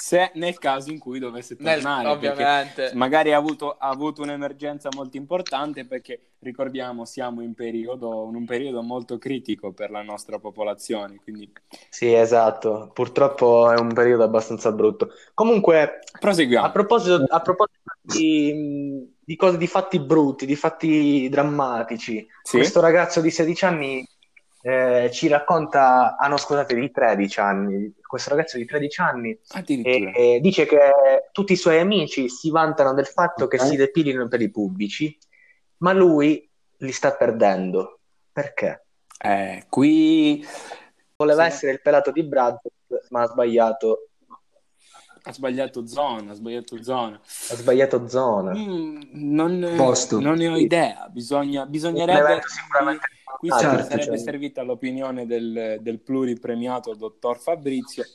Se 0.04 0.32
nel 0.34 0.58
caso 0.58 0.90
in 0.90 0.98
cui 0.98 1.20
dovesse 1.20 1.56
Nel- 1.60 1.76
tornare, 1.82 2.18
perché 2.18 2.28
ovviamente. 2.32 2.92
magari 2.96 3.34
ha 3.34 3.38
avuto, 3.38 3.78
ha 3.78 3.88
avuto 3.90 4.24
un'emergenza 4.24 4.90
molto 4.96 5.16
importante 5.18 5.86
perché 5.86 6.32
ricordiamo 6.40 7.06
siamo 7.06 7.42
in, 7.44 7.54
periodo, 7.54 8.26
in 8.28 8.36
un 8.36 8.46
periodo 8.46 8.82
molto 8.82 9.20
critico 9.20 9.74
per 9.74 9.92
la 9.92 10.02
nostra 10.02 10.40
popolazione, 10.40 11.20
quindi 11.22 11.52
Sì, 11.90 12.12
esatto. 12.14 12.90
Purtroppo 12.94 13.72
è 13.72 13.78
un 13.80 13.94
periodo 13.94 14.24
abbastanza 14.24 14.72
brutto. 14.72 15.10
Comunque, 15.36 16.00
a 16.12 16.18
proseguiamo. 16.18 16.72
proposito, 16.72 17.24
a 17.28 17.40
proposito 17.42 17.80
di, 18.02 19.16
di 19.24 19.36
cose, 19.36 19.58
di 19.58 19.68
fatti 19.68 20.00
brutti, 20.00 20.48
di 20.48 20.56
fatti 20.56 21.30
drammatici, 21.30 22.26
Sì? 22.42 22.58
questo 22.58 22.80
ragazzo 22.82 23.22
di 23.22 23.30
16 23.30 23.66
anni 23.66 24.08
eh, 24.64 25.10
ci 25.12 25.28
racconta, 25.28 26.16
ah 26.18 26.28
no, 26.28 26.38
scusate, 26.38 26.76
di 26.76 26.92
13 26.92 27.40
anni, 27.40 27.94
questo 28.06 28.30
ragazzo 28.30 28.58
di 28.58 28.66
13 28.66 29.02
anni 29.02 29.40
e, 29.84 30.12
e 30.16 30.40
dice 30.42 30.66
che 30.66 30.80
tutti 31.32 31.54
i 31.54 31.58
suoi 31.58 31.80
amici 31.80 32.30
si 32.30 32.50
vantano 32.52 32.94
del 32.94 33.06
fatto 33.08 33.48
che 33.48 33.58
Ok. 33.58 33.66
si 33.66 33.76
depilino 33.76 34.28
per 34.28 34.42
i 34.42 34.52
pubblici, 34.52 35.18
ma 35.78 35.94
lui 35.94 36.48
li 36.78 36.92
sta 36.92 37.12
perdendo. 37.16 38.00
Perché? 38.32 38.86
Eh, 39.20 39.66
qui 39.70 40.46
Voleva 41.16 41.44
Sì. 41.44 41.50
essere 41.50 41.72
il 41.74 41.82
pelato 41.82 42.12
di 42.12 42.24
Brad, 42.24 42.60
ma 43.10 43.22
ha 43.22 43.28
sbagliato, 43.28 44.08
ha 45.24 45.32
sbagliato 45.32 45.86
zona, 45.86 46.32
ha 46.32 46.34
sbagliato 46.34 46.82
zona. 46.82 47.16
ha 47.16 47.56
sbagliato 47.56 48.08
zona. 48.08 48.54
Mm, 48.56 49.02
non, 49.14 49.74
Posto. 49.78 50.20
non 50.20 50.38
ne 50.38 50.48
ho 50.48 50.58
idea, 50.58 51.08
Bisogna, 51.12 51.66
bisognerebbe... 51.68 52.42
sicuramente 52.48 53.06
Qui 53.42 53.50
Ah, 53.50 53.58
sarebbe- 53.58 53.78
certo, 53.78 53.90
sarebbe 53.90 54.06
certo. 54.18 54.24
servita 54.32 54.62
l'opinione 54.62 55.26
del, 55.26 55.80
del 55.82 56.00
pluripremiato 56.00 56.94
dottor 56.94 57.40
Fabrizio, 57.40 58.06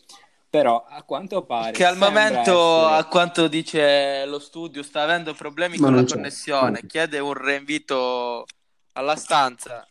però 0.48 0.84
a 0.88 1.02
quanto 1.02 1.42
pare... 1.44 1.72
Che 1.72 1.84
al 1.84 1.96
momento, 1.96 2.38
essere- 2.52 2.94
a 2.96 3.04
quanto 3.06 3.48
dice 3.48 4.24
lo 4.26 4.38
studio, 4.38 4.84
sta 4.84 5.02
avendo 5.02 5.34
problemi 5.34 5.78
Ma 5.78 5.86
con 5.88 5.96
la 5.96 6.04
c'è. 6.04 6.14
connessione. 6.14 6.86
Chiede 6.86 7.18
un 7.18 7.32
reinvito 7.32 8.44
alla 8.92 9.16
stanza. 9.16 9.84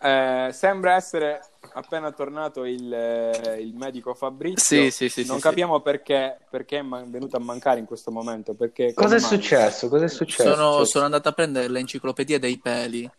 Eh, 0.00 0.48
sembra 0.52 0.94
essere 0.94 1.40
appena 1.74 2.10
tornato 2.12 2.64
il, 2.64 2.90
eh, 2.90 3.60
il 3.60 3.74
medico 3.74 4.14
Fabrizio. 4.14 4.84
Sì, 4.84 4.90
sì, 4.90 5.08
sì, 5.10 5.26
Non 5.26 5.36
sì, 5.36 5.42
capiamo 5.42 5.80
perché, 5.80 6.38
perché 6.48 6.78
è 6.78 6.82
man- 6.82 7.10
venuto 7.10 7.36
a 7.36 7.40
mancare 7.40 7.78
in 7.78 7.84
questo 7.84 8.10
momento. 8.10 8.54
Perché, 8.54 8.94
Cosa 8.94 9.16
è 9.16 9.20
successo? 9.20 9.88
Cosa 9.90 10.06
è 10.06 10.08
successo? 10.08 10.54
Sono, 10.54 10.84
sono 10.84 11.04
andato 11.04 11.28
a 11.28 11.32
prendere 11.32 11.68
l'enciclopedia 11.68 12.38
dei 12.38 12.58
peli 12.58 13.10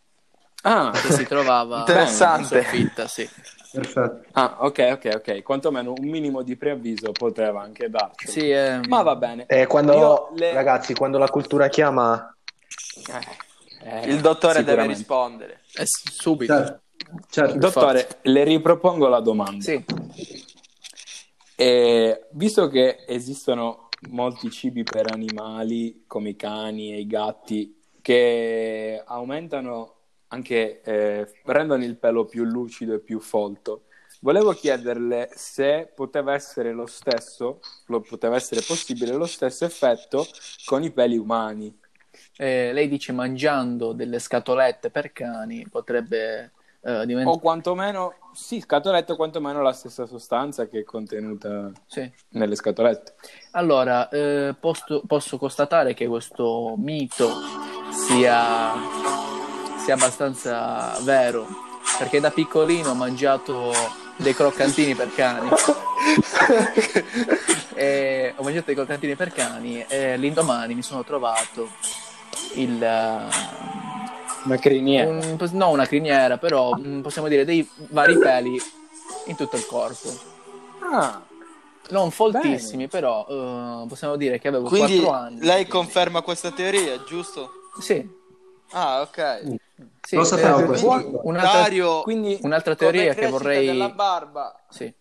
Ah, 0.62 0.90
che 0.92 1.12
si 1.12 1.26
trovava 1.26 1.78
Interessante. 1.80 2.58
in 2.58 2.62
soffitta, 2.64 3.06
sì. 3.08 3.28
Perfetto. 3.72 4.24
ah, 4.32 4.56
ok, 4.60 4.88
ok, 4.92 5.10
ok. 5.16 5.42
Quantomeno 5.42 5.94
un 5.98 6.06
minimo 6.08 6.42
di 6.42 6.56
preavviso 6.56 7.12
poteva 7.12 7.62
anche 7.62 7.88
darci. 7.88 8.28
Sì, 8.28 8.50
eh, 8.50 8.80
Ma 8.86 9.02
va 9.02 9.16
bene. 9.16 9.46
Eh, 9.46 9.66
quando, 9.66 9.94
Io 9.94 10.28
le- 10.34 10.52
Ragazzi, 10.52 10.94
quando 10.94 11.18
la 11.18 11.28
cultura 11.28 11.68
chiama, 11.68 12.34
Eh, 13.80 14.00
eh, 14.04 14.10
Il 14.10 14.20
dottore 14.20 14.62
deve 14.62 14.86
rispondere. 14.86 15.62
eh, 15.74 15.84
subito. 15.86 16.52
Certo. 16.54 16.80
Certo. 17.28 17.58
Dottore, 17.58 18.18
le 18.22 18.44
ripropongo 18.44 19.08
la 19.08 19.20
domanda. 19.20 19.62
Sì. 19.64 19.84
E 21.56 22.26
visto 22.32 22.68
che 22.68 23.04
esistono 23.06 23.88
molti 24.10 24.50
cibi 24.50 24.82
per 24.82 25.10
animali, 25.12 26.04
come 26.06 26.30
i 26.30 26.36
cani 26.36 26.92
e 26.92 27.00
i 27.00 27.06
gatti, 27.06 27.80
che 28.00 29.02
aumentano 29.04 29.94
anche, 30.32 30.80
eh, 30.82 31.30
rendono 31.44 31.84
il 31.84 31.96
pelo 31.96 32.24
più 32.24 32.44
lucido 32.44 32.94
e 32.94 33.00
più 33.00 33.20
folto, 33.20 33.84
volevo 34.20 34.52
chiederle 34.52 35.28
se 35.34 35.90
poteva 35.94 36.32
essere 36.34 36.72
lo 36.72 36.86
stesso, 36.86 37.60
lo 37.86 38.00
poteva 38.00 38.36
essere 38.36 38.62
possibile 38.62 39.12
lo 39.14 39.26
stesso 39.26 39.64
effetto 39.64 40.26
con 40.64 40.82
i 40.82 40.90
peli 40.90 41.16
umani. 41.16 41.78
Eh, 42.36 42.72
lei 42.72 42.88
dice 42.88 43.12
mangiando 43.12 43.92
delle 43.92 44.18
scatolette 44.18 44.90
per 44.90 45.12
cani 45.12 45.66
potrebbe 45.68 46.52
eh, 46.84 47.00
O 47.00 47.04
diventare... 47.04 47.38
quantomeno, 47.38 48.14
sì, 48.32 48.60
scatolette, 48.60 49.12
o 49.12 49.16
quantomeno 49.16 49.60
la 49.60 49.72
stessa 49.72 50.06
sostanza 50.06 50.66
che 50.66 50.80
è 50.80 50.84
contenuta 50.84 51.70
Sì. 51.86 52.10
nelle 52.30 52.54
scatolette. 52.54 53.14
Allora, 53.52 54.08
eh, 54.08 54.54
posto- 54.58 55.02
posso 55.06 55.36
constatare 55.36 55.92
che 55.94 56.06
questo 56.06 56.74
mito 56.78 57.28
sia, 57.90 58.72
sia 59.82 59.94
abbastanza 59.94 60.96
vero, 61.02 61.46
perché 61.98 62.20
da 62.20 62.30
piccolino 62.30 62.90
ho 62.90 62.94
mangiato 62.94 63.72
dei 64.16 64.34
croccantini 64.34 64.94
per 64.94 65.12
cani. 65.14 65.48
E 67.74 68.34
ho 68.36 68.42
mangiato 68.42 68.66
dei 68.66 68.74
croccantini 68.74 69.16
per 69.16 69.32
cani 69.32 69.82
e 69.88 70.16
l'indomani 70.18 70.74
mi 70.74 70.82
sono 70.82 71.02
trovato 71.04 71.70
il, 72.54 72.82
eh, 72.82 73.26
Una 74.44 74.56
criniera. 74.58 75.08
un- 75.10 75.38
no, 75.52 75.70
una 75.70 75.86
criniera, 75.86 76.36
però 76.36 76.76
mm, 76.78 77.00
possiamo 77.00 77.28
dire 77.28 77.44
dei 77.46 77.66
vari 77.90 78.18
peli 78.18 78.60
in 79.26 79.36
tutto 79.36 79.56
il 79.56 79.64
corpo. 79.66 80.12
Ah, 80.92 81.22
Non 81.90 82.10
foltissimi, 82.10 82.88
però 82.88 83.26
eh, 83.28 83.86
possiamo 83.88 84.16
dire 84.16 84.38
che 84.38 84.48
avevo 84.48 84.68
Quindi 84.68 84.98
4 84.98 85.12
anni. 85.18 85.40
lei 85.40 85.66
conferma 85.66 86.20
questa 86.20 86.50
teoria, 86.50 87.02
giusto? 87.04 87.50
Sì, 87.80 88.06
Ah, 88.72 89.00
ok. 89.00 89.56
Sì. 90.00 90.16
Lo 90.16 90.24
sapevo 90.24 90.60
eh, 90.60 90.64
questo. 90.64 90.88
un- 90.90 91.20
un'altra, 91.22 91.60
Dario, 91.60 92.02
quindi 92.02 92.38
un'altra 92.42 92.74
teoria 92.74 93.14
che 93.14 93.28
vorrei... 93.28 93.66
della 93.66 93.90
barba. 93.90 94.64
Sì. 94.68 94.92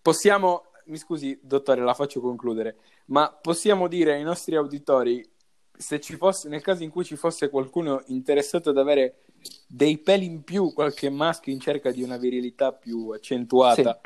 possiamo, 0.00 0.66
mi 0.86 0.96
scusi, 0.96 1.38
dottore, 1.42 1.82
la 1.82 1.94
faccio 1.94 2.20
concludere, 2.20 2.76
ma 3.06 3.30
possiamo 3.30 3.88
dire 3.88 4.14
ai 4.14 4.22
nostri 4.22 4.56
auditori, 4.56 5.28
se 5.76 6.00
ci 6.00 6.16
fosse, 6.16 6.48
nel 6.48 6.62
caso 6.62 6.82
in 6.82 6.90
cui 6.90 7.04
ci 7.04 7.16
fosse 7.16 7.50
qualcuno 7.50 8.02
interessato 8.06 8.70
ad 8.70 8.78
avere 8.78 9.24
dei 9.66 9.98
peli 9.98 10.24
in 10.24 10.42
più, 10.44 10.72
qualche 10.72 11.10
maschio 11.10 11.52
in 11.52 11.60
cerca 11.60 11.90
di 11.90 12.02
una 12.02 12.16
virilità 12.16 12.72
più 12.72 13.10
accentuata, 13.10 14.00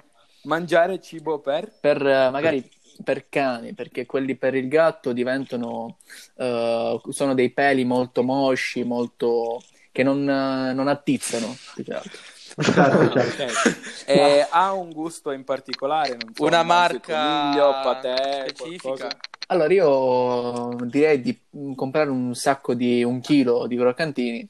mangiare 0.44 1.00
cibo 1.00 1.38
per... 1.40 1.70
Per, 1.80 2.06
eh, 2.06 2.30
magari 2.30 2.68
per 3.02 3.28
cani, 3.28 3.72
perché 3.74 4.06
quelli 4.06 4.36
per 4.36 4.54
il 4.54 4.68
gatto 4.68 5.12
diventano... 5.12 5.98
eh, 6.36 7.00
sono 7.08 7.34
dei 7.34 7.50
peli 7.50 7.84
molto 7.84 8.22
mosci, 8.22 8.84
molto... 8.84 9.62
che 9.92 10.02
non, 10.02 10.28
eh, 10.28 10.72
non 10.72 10.88
attizzano. 10.88 11.56
Certo, 11.84 12.18
certo. 12.60 13.68
Ok. 13.68 14.02
E 14.06 14.46
ha 14.50 14.72
un 14.72 14.90
gusto 14.90 15.30
in 15.30 15.44
particolare, 15.44 16.10
non 16.10 16.34
so, 16.34 16.44
Una 16.44 16.62
marca 16.62 17.52
coniglio, 17.52 17.70
patè, 17.70 18.44
specifica. 18.48 18.82
qualcosa. 18.82 19.16
Allora 19.46 19.72
io 19.72 20.76
direi 20.84 21.20
di 21.20 21.40
comprare 21.74 22.10
un 22.10 22.34
sacco 22.34 22.74
di 22.74 23.02
un 23.02 23.20
chilo 23.20 23.66
di 23.66 23.76
croccantini. 23.76 24.48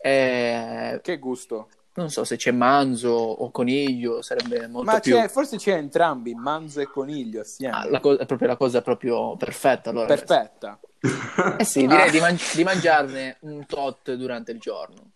E 0.00 1.00
Che 1.02 1.18
gusto? 1.18 1.68
Non 1.96 2.10
so 2.10 2.24
se 2.24 2.36
c'è 2.36 2.50
manzo 2.50 3.10
o 3.10 3.50
coniglio, 3.50 4.22
sarebbe 4.22 4.66
molto 4.66 4.90
Ma 4.90 5.00
più. 5.00 5.16
c'è, 5.16 5.28
forse 5.28 5.56
c'è 5.56 5.74
entrambi, 5.74 6.34
manzo 6.34 6.80
e 6.80 6.86
coniglio 6.86 7.40
assieme. 7.40 7.74
Ah, 7.76 7.88
la 7.88 8.00
co- 8.00 8.16
è 8.16 8.26
proprio 8.26 8.48
la 8.48 8.56
cosa 8.56 8.82
proprio 8.82 9.36
perfetta. 9.36 9.90
Allora. 9.90 10.06
Perfetta. 10.06 10.80
Eh 11.58 11.64
sì, 11.64 11.86
direi 11.86 12.10
di, 12.10 12.18
man- 12.18 12.36
di 12.54 12.64
mangiarne 12.64 13.36
un 13.40 13.64
tot 13.66 14.12
durante 14.14 14.52
il 14.52 14.58
giorno. 14.58 15.10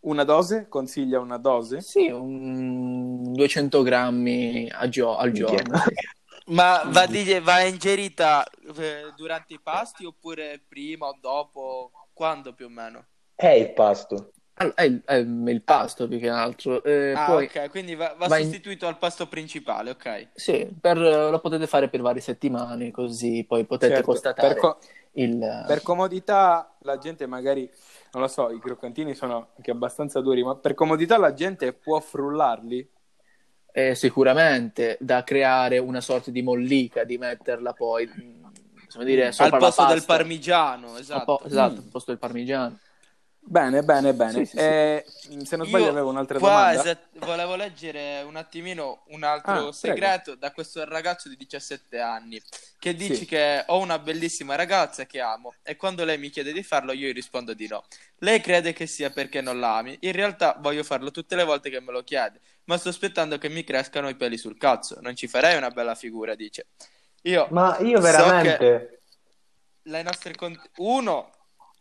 Una 0.00 0.24
dose? 0.24 0.66
Consiglia 0.68 1.18
una 1.18 1.38
dose? 1.38 1.80
Sì, 1.80 2.10
un 2.10 3.32
200 3.32 3.82
grammi 3.82 4.68
a 4.70 4.88
gio- 4.88 5.16
al 5.16 5.32
giorno. 5.32 5.78
Ma 6.46 6.82
va, 6.86 7.06
di- 7.06 7.40
va 7.40 7.62
ingerita 7.62 8.44
eh, 8.76 9.12
durante 9.16 9.54
i 9.54 9.60
pasti 9.60 10.04
oppure 10.04 10.62
prima 10.68 11.06
o 11.08 11.18
dopo? 11.20 11.90
Quando 12.12 12.52
più 12.52 12.66
o 12.66 12.68
meno? 12.70 13.06
è 13.34 13.48
il 13.48 13.72
pasto. 13.72 14.32
All- 14.58 14.72
È 14.74 14.82
il, 14.82 15.02
è 15.04 15.14
il 15.14 15.62
pasto 15.62 16.08
più 16.08 16.18
che 16.18 16.28
altro. 16.28 16.82
Eh, 16.82 17.12
ah, 17.14 17.24
poi, 17.26 17.44
ok, 17.44 17.68
quindi 17.70 17.94
va, 17.96 18.14
va 18.14 18.28
va 18.28 18.38
in- 18.38 18.48
sostituito 18.48 18.86
al 18.86 18.98
pasto 18.98 19.26
principale, 19.28 19.90
ok. 19.90 20.28
sì, 20.34 20.66
per- 20.80 20.98
lo 20.98 21.40
potete 21.40 21.66
fare 21.66 21.88
per 21.88 22.00
varie 22.02 22.20
settimane, 22.20 22.90
così 22.90 23.44
poi 23.44 23.64
potete 23.64 23.92
Certo, 23.92 24.02
constatare 24.02 24.54
per, 24.54 24.60
co- 24.60 24.78
il... 25.12 25.38
per 25.64 25.82
comodità 25.82 26.76
la 26.80 26.98
gente 26.98 27.26
magari, 27.26 27.70
non 28.12 28.22
lo 28.22 28.28
so, 28.28 28.50
i 28.50 28.58
croccantini 28.60 29.14
sono 29.14 29.52
anche 29.56 29.70
abbastanza 29.70 30.20
duri, 30.20 30.42
ma 30.42 30.56
per 30.56 30.74
comodità 30.74 31.18
la 31.18 31.32
gente 31.34 31.72
può 31.72 32.00
frullarli? 32.00 32.88
eh, 33.72 33.94
sicuramente 33.94 34.96
da 35.00 35.22
creare 35.22 35.78
una 35.78 36.00
sorta 36.00 36.30
di 36.30 36.42
mollica, 36.42 37.04
di 37.04 37.18
metterla 37.18 37.72
poi 37.74 38.08
possiamo 38.84 39.04
dire 39.06 39.26
Al 39.26 39.32
sopra 39.32 39.58
la 39.58 39.58
posto 39.58 39.84
del 39.84 40.04
parmigiano, 40.04 40.88
Al 40.88 41.00
esatto. 41.00 41.24
po- 41.24 41.44
esatto, 41.44 41.80
Mm. 41.80 41.84
al 41.84 41.90
posto 41.90 42.10
del 42.10 42.20
parmigiano. 42.20 42.78
Bene, 43.48 43.82
bene, 43.84 44.12
bene. 44.12 44.32
Sì, 44.32 44.44
sì, 44.44 44.50
sì. 44.56 44.58
Eh, 44.58 45.04
se 45.44 45.56
non 45.56 45.66
sbaglio 45.66 45.84
Io 45.84 45.90
avevo 45.90 46.08
un'altra 46.10 46.38
qua 46.38 46.48
domanda. 46.48 46.80
esat- 46.80 47.18
volevo 47.18 47.54
leggere 47.54 48.22
un 48.22 48.34
attimino 48.34 49.04
un 49.08 49.22
altro 49.22 49.52
Ah, 49.52 49.54
prego. 49.58 49.72
segreto 49.72 50.34
da 50.34 50.50
questo 50.50 50.84
ragazzo 50.84 51.28
di 51.28 51.36
17 51.36 52.00
anni 52.00 52.42
che 52.78 52.94
dice 52.94 53.14
Sì. 53.14 53.24
che 53.24 53.62
ho 53.68 53.78
una 53.78 54.00
bellissima 54.00 54.56
ragazza 54.56 55.06
che 55.06 55.20
amo 55.20 55.54
e 55.62 55.76
quando 55.76 56.04
lei 56.04 56.18
mi 56.18 56.28
chiede 56.30 56.52
di 56.52 56.62
farlo 56.64 56.90
io 56.92 57.06
gli 57.08 57.12
rispondo 57.12 57.54
di 57.54 57.68
no. 57.68 57.84
Lei 58.18 58.40
crede 58.40 58.72
che 58.72 58.86
sia 58.86 59.10
perché 59.10 59.40
non 59.40 59.60
la 59.60 59.76
ami, 59.76 59.96
in 60.00 60.12
realtà 60.12 60.56
voglio 60.60 60.82
farlo 60.82 61.12
tutte 61.12 61.36
le 61.36 61.44
volte 61.44 61.70
che 61.70 61.80
me 61.80 61.92
lo 61.92 62.02
chiede, 62.02 62.40
ma 62.64 62.76
sto 62.78 62.88
aspettando 62.88 63.38
che 63.38 63.48
mi 63.48 63.62
crescano 63.62 64.08
i 64.08 64.16
peli 64.16 64.36
sul 64.38 64.56
cazzo, 64.58 64.98
non 65.00 65.14
ci 65.14 65.28
farei 65.28 65.56
una 65.56 65.70
bella 65.70 65.94
figura, 65.94 66.34
dice. 66.34 66.66
Io 67.22 67.46
Ma 67.52 67.78
io 67.78 67.98
so 67.98 68.02
veramente... 68.02 68.56
che 68.58 69.00
le 69.82 70.02
nostre 70.02 70.34
con- 70.34 70.60
uno 70.78 71.30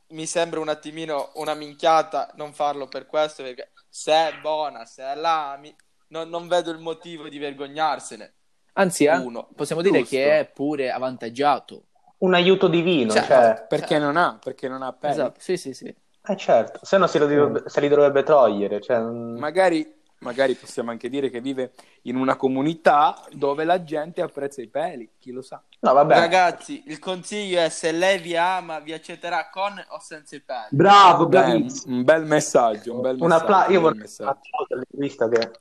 mi 0.09 0.25
sembra 0.25 0.59
un 0.59 0.69
attimino 0.69 1.31
una 1.35 1.53
minchiata 1.53 2.31
non 2.35 2.53
farlo 2.53 2.87
per 2.87 3.05
questo 3.05 3.43
perché 3.43 3.71
se 3.89 4.11
è 4.11 4.39
buona, 4.41 4.85
se 4.85 5.01
la 5.15 5.53
ami, 5.53 5.73
non, 6.09 6.29
non 6.29 6.47
vedo 6.47 6.71
il 6.71 6.79
motivo 6.79 7.29
di 7.29 7.37
vergognarsene. 7.37 8.33
Anzi, 8.73 9.05
eh, 9.05 9.15
Uno. 9.15 9.47
possiamo 9.55 9.81
dire 9.81 9.99
Giusto. 9.99 10.15
che 10.15 10.39
è 10.39 10.45
pure 10.45 10.91
avvantaggiato. 10.91 11.85
Un 12.17 12.33
aiuto 12.33 12.67
divino, 12.67 13.13
Cioè, 13.13 13.23
cioè... 13.23 13.65
Perché 13.67 13.97
non 13.97 14.17
ha? 14.17 14.37
Perché 14.41 14.67
non 14.67 14.81
ha 14.81 14.91
peli? 14.91 15.13
Esatto, 15.13 15.39
sì, 15.39 15.55
sì, 15.57 15.73
sì. 15.73 15.95
Eh 16.27 16.35
certo, 16.37 16.79
se 16.83 16.97
no 16.97 17.07
si 17.07 17.19
dovrebbe- 17.19 17.63
se 17.69 17.79
li 17.79 17.87
dovrebbe 17.87 18.23
togliere, 18.23 18.81
cioè... 18.81 18.99
Magari, 18.99 19.94
magari 20.25 20.55
possiamo 20.55 20.89
anche 20.89 21.07
dire 21.07 21.29
che 21.29 21.39
vive 21.39 21.71
in 22.03 22.15
una 22.15 22.35
comunità 22.35 23.23
dove 23.31 23.63
la 23.63 23.83
gente 23.83 24.21
apprezza 24.21 24.59
i 24.61 24.67
peli, 24.67 25.07
chi 25.19 25.31
lo 25.31 25.43
sa. 25.43 25.61
No, 25.81 25.93
vabbè. 25.93 26.15
Ragazzi, 26.15 26.83
il 26.87 26.97
consiglio 26.97 27.59
è 27.61 27.69
se 27.69 27.91
lei 27.91 28.17
vi 28.19 28.35
ama, 28.35 28.79
vi 28.79 28.91
accetterà 28.91 29.49
con 29.51 29.71
o 29.89 29.99
senza 29.99 30.35
i 30.35 30.41
peli. 30.41 30.67
Bravo, 30.71 31.27
bravissimo. 31.27 31.95
un 31.95 32.03
bel 32.03 32.25
messaggio, 32.25 32.95
un 32.95 33.01
bel 33.01 33.17
Un 33.21 33.27
messaggio. 33.27 33.43
appla- 33.43 33.67
io 33.67 33.67
un 33.67 33.71
bel 33.73 33.81
vorrei 33.81 33.97
un 33.97 33.99
messaggio. 34.01 34.29
applauso 34.31 34.73
all'intervista 34.73 35.29
che... 35.29 35.51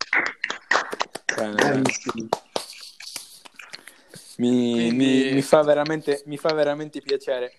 Bravissimo. 1.35 2.29
Mi, 4.37 4.73
Quindi- 4.73 4.97
mi- 4.97 5.33
mi 5.35 5.43
fa 5.43 5.63
veramente, 5.63 6.23
mi 6.27 6.37
fa 6.39 6.53
veramente 6.55 7.01
piacere. 7.01 7.53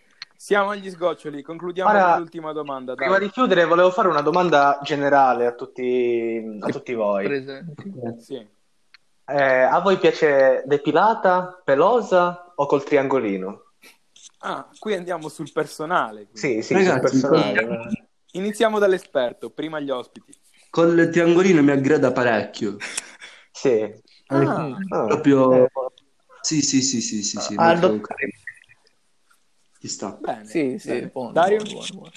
Siamo 0.45 0.69
agli 0.69 0.91
sgoccioli, 0.91 1.41
concludiamo 1.41 1.89
Ora, 1.89 2.11
con 2.11 2.17
l'ultima 2.19 2.51
domanda. 2.51 2.93
dai. 2.93 3.07
Prima 3.07 3.17
di 3.17 3.31
chiudere 3.31 3.65
volevo 3.65 3.89
fare 3.89 4.09
una 4.09 4.21
domanda 4.21 4.79
generale 4.83 5.47
a 5.47 5.55
tutti, 5.55 6.59
a 6.59 6.69
tutti 6.69 6.93
voi. 6.93 7.25
Presenti. 7.25 7.91
Sì. 8.19 8.47
Eh, 9.25 9.43
a 9.61 9.79
voi 9.79 9.97
piace 9.97 10.61
depilata, 10.67 11.59
pelosa 11.65 12.53
o 12.53 12.67
col 12.67 12.83
triangolino? 12.83 13.71
Ah, 14.41 14.69
qui 14.77 14.93
andiamo 14.93 15.29
sul 15.29 15.51
personale. 15.51 16.27
quindi. 16.27 16.37
Sì, 16.39 16.61
sì, 16.61 16.73
Ragazzi, 16.75 17.17
sul 17.17 17.27
personale. 17.27 17.79
Iniziamo 18.33 18.77
dall'esperto, 18.77 19.49
prima 19.49 19.79
gli 19.79 19.89
ospiti. 19.89 20.31
Col 20.69 21.09
triangolino 21.11 21.63
mi 21.63 21.71
aggrada 21.71 22.11
parecchio. 22.11 22.77
Sì. 23.51 23.91
Ah, 24.27 24.77
Ah, 24.89 25.05
Proprio- 25.07 25.63
eh, 25.63 25.71
Sì, 26.41 26.61
sì, 26.61 26.83
sì, 26.83 27.01
sì, 27.01 27.23
sì, 27.23 27.39
sì, 27.39 27.55
ah, 27.57 27.71
il 27.71 27.79
dottor- 27.79 28.15
ci 29.85 29.87
sta. 29.87 30.17
bene. 30.19 30.45
Sì, 30.45 30.77
sì, 30.79 30.89
Bene. 30.89 31.07
buono, 31.07 31.31
Dario? 31.31 31.63
buono, 31.63 31.85
buono. 31.93 32.11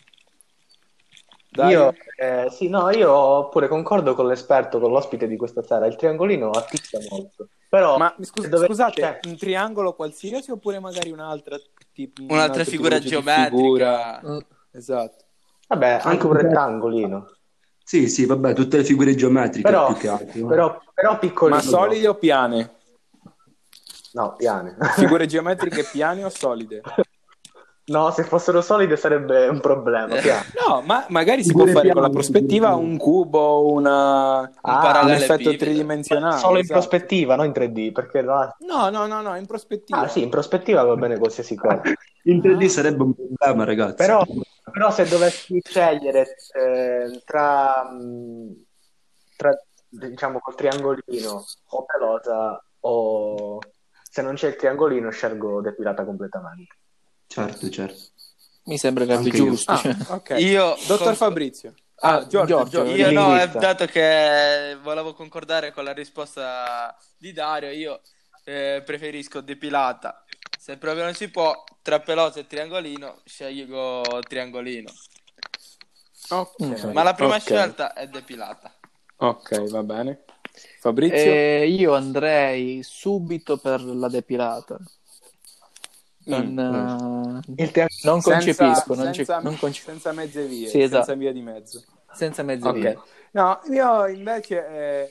Dario? 1.50 1.80
Io, 1.80 1.94
eh, 2.16 2.50
sì, 2.50 2.68
no, 2.68 2.90
io 2.90 3.48
pure 3.50 3.68
concordo 3.68 4.14
con 4.14 4.26
l'esperto, 4.26 4.80
con 4.80 4.90
l'ospite 4.90 5.26
di 5.26 5.36
questa 5.36 5.62
sera. 5.62 5.86
Il 5.86 5.96
triangolino 5.96 6.50
attizza 6.50 6.98
molto. 7.10 7.48
Però, 7.68 7.98
Ma 7.98 8.14
scus- 8.20 8.48
dove- 8.48 8.66
scusate, 8.66 9.00
cioè, 9.00 9.20
un 9.24 9.36
triangolo 9.36 9.94
qualsiasi 9.94 10.50
oppure 10.50 10.78
magari 10.78 11.10
un'altra 11.10 11.58
tipo, 11.92 12.22
Un'altra 12.28 12.64
figura 12.64 12.98
tipologia 12.98 13.00
di 13.00 13.08
geometrica. 13.08 13.50
figura? 13.50 14.20
Mm. 14.24 14.38
Esatto. 14.72 15.24
vabbè, 15.66 15.88
anche 15.88 16.08
Anche 16.08 16.26
un 16.26 16.32
rettangolino. 16.32 17.32
Sì, 17.82 18.08
sì, 18.08 18.24
vabbè, 18.26 18.54
tutte 18.54 18.78
le 18.78 18.84
figure 18.84 19.14
geometriche 19.14 19.62
Però, 19.68 19.86
più 19.86 19.96
che 19.96 20.08
altro. 20.08 20.46
però, 20.46 20.80
però 20.94 21.18
piccolino. 21.18 21.56
Ma 21.56 21.62
solide 21.62 22.08
o 22.08 22.14
piane? 22.14 22.76
No, 24.12 24.34
piane. 24.36 24.76
Figure 24.94 25.26
geometriche 25.26 25.84
piane 25.84 26.24
o 26.24 26.30
solide? 26.30 26.82
No, 27.88 28.10
se 28.10 28.24
fossero 28.24 28.60
solide 28.60 28.96
sarebbe 28.96 29.48
un 29.48 29.60
problema. 29.60 30.14
piano. 30.16 30.42
No, 30.66 30.82
ma 30.82 31.06
magari 31.08 31.42
si 31.42 31.52
può 31.52 31.64
fare 31.66 31.90
con 31.90 32.02
la 32.02 32.10
prospettiva 32.10 32.74
un 32.74 32.96
cubo, 32.98 33.70
una... 33.72 34.40
un 34.40 34.48
Ah, 34.60 34.78
parallelepipedo. 34.80 35.32
effetto 35.50 35.56
tridimensionale. 35.64 36.38
Solo 36.38 36.54
in 36.58 36.64
esatto. 36.64 36.78
prospettiva, 36.80 37.34
non 37.34 37.46
in 37.46 37.52
3D, 37.52 37.92
perché 37.92 38.20
là- 38.22 38.54
No, 38.60 38.90
no, 38.90 39.06
no, 39.06 39.22
no, 39.22 39.36
in 39.36 39.46
prospettiva. 39.46 40.00
Ah, 40.00 40.08
sì, 40.08 40.22
in 40.22 40.28
prospettiva 40.28 40.82
va 40.82 40.96
bene 40.96 41.18
qualsiasi 41.18 41.54
cosa. 41.56 41.80
In 42.24 42.40
3D 42.40 42.66
sarebbe 42.66 43.02
un 43.04 43.14
problema, 43.14 43.64
ragazzi. 43.64 43.94
Però, 43.94 44.22
però 44.70 44.90
se 44.90 45.08
dovessi 45.08 45.58
scegliere 45.66 46.26
eh, 46.52 47.22
tra, 47.24 47.90
mh, 47.90 48.64
tra, 49.34 49.50
diciamo, 49.88 50.38
col 50.40 50.54
triangolino 50.54 51.44
o 51.70 51.84
pelosa 51.86 52.62
o 52.80 53.58
se 54.02 54.20
non 54.20 54.34
c'è 54.34 54.48
il 54.48 54.56
triangolino 54.56 55.08
scelgo 55.10 55.62
depilata 55.62 56.04
completamente. 56.04 56.76
Certo, 57.28 57.68
certo. 57.70 58.02
Mi 58.64 58.76
sembra 58.78 59.04
che 59.04 59.12
Anche 59.12 59.28
abbia 59.28 59.42
io. 59.44 59.50
giusto. 59.50 59.72
Ah, 59.72 59.76
cioè. 59.76 59.96
ok. 60.08 60.30
Io 60.40 60.76
Dottor 60.86 60.98
con- 60.98 61.14
Fabrizio. 61.16 61.74
Ah, 62.00 62.14
Ah, 62.16 62.26
Giorgio, 62.26 62.46
Giorgio, 62.46 62.70
Giorgio. 62.70 62.94
Io 62.96 63.10
no, 63.10 63.34
eh, 63.40 63.46
linguista. 63.46 63.58
dato 63.58 63.86
che 63.86 64.76
volevo 64.82 65.14
concordare 65.14 65.72
con 65.72 65.84
la 65.84 65.92
risposta 65.92 66.96
di 67.16 67.32
Dario, 67.32 67.70
io 67.70 68.00
eh, 68.44 68.82
preferisco 68.84 69.40
depilata. 69.40 70.24
Se 70.58 70.76
proprio 70.76 71.04
non 71.04 71.14
si 71.14 71.28
può, 71.30 71.64
tra 71.82 72.00
pelosa 72.00 72.40
e 72.40 72.46
triangolino, 72.46 73.20
scelgo 73.24 74.20
triangolino. 74.26 74.92
Ok, 76.30 76.54
Mm. 76.62 76.92
Ma 76.92 77.02
la 77.02 77.14
prima 77.14 77.36
ok. 77.36 77.40
scelta 77.40 77.92
è 77.94 78.06
depilata. 78.08 78.72
Ok, 79.16 79.68
va 79.70 79.82
bene. 79.82 80.24
Fabrizio? 80.80 81.16
Eh, 81.16 81.66
io 81.68 81.94
andrei 81.94 82.82
subito 82.82 83.58
per 83.58 83.80
la 83.82 84.08
depilata. 84.08 84.78
Non, 86.26 86.46
Mm, 86.58 86.58
eh, 86.58 87.17
Il 87.56 87.70
triangolino 87.70 87.88
non 88.04 88.20
Senza- 88.20 88.30
concepisco, 88.64 88.94
non, 88.94 89.06
ce- 89.06 89.24
senza, 89.24 89.40
non 89.40 89.56
conce- 89.58 89.82
senza 89.82 90.12
mezze 90.12 90.46
vie, 90.46 90.68
Sì, 90.68 90.80
esatto. 90.80 91.04
senza 91.04 91.18
via 91.20 91.32
di 91.32 91.40
mezzo. 91.42 91.84
senza 92.12 92.42
mezze 92.42 92.68
Ok. 92.68 92.74
vie. 92.78 92.98
No, 93.32 93.60
io 93.70 94.06
invece 94.06 94.66
eh, 94.66 95.08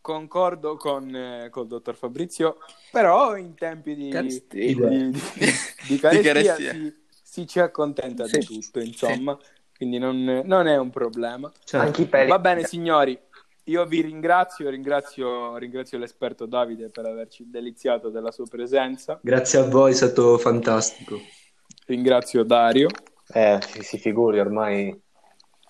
concordo 0.00 0.76
con 0.76 1.08
il 1.08 1.66
dottor 1.66 1.96
Fabrizio, 1.96 2.58
però 2.90 3.36
in 3.36 3.54
tempi 3.54 3.94
di, 3.94 4.08
Carestia. 4.10 4.60
di, 4.88 5.10
di- 5.10 5.20
di 5.88 5.98
carestia, 6.00 6.32
carestia. 6.32 6.72
Si, 6.72 6.94
si 7.22 7.46
ci 7.46 7.60
accontenta 7.60 8.26
Sì. 8.26 8.38
di 8.38 8.44
tutto, 8.44 8.80
insomma, 8.80 9.38
quindi 9.76 9.98
non, 9.98 10.42
non 10.44 10.66
è 10.66 10.76
un 10.76 10.90
problema. 10.90 11.50
Certo. 11.64 12.06
Va 12.26 12.38
bene, 12.38 12.64
signori, 12.64 13.18
io 13.64 13.86
vi 13.86 14.02
ringrazio, 14.02 14.68
ringrazio, 14.68 15.56
ringrazio 15.56 15.96
l'esperto 15.98 16.44
Davide 16.44 16.90
per 16.90 17.06
averci 17.06 17.48
deliziato 17.48 18.10
della 18.10 18.30
sua 18.30 18.44
presenza, 18.46 19.18
Grazie 19.22 19.60
a 19.60 19.64
voi, 19.68 19.92
è 19.92 19.94
stato 19.94 20.36
fantastico. 20.36 21.18
Ringrazio 21.86 22.42
Dario, 22.44 22.88
Eh, 23.32 23.58
si, 23.66 23.82
si 23.82 23.98
figuri 23.98 24.38
ormai. 24.40 25.00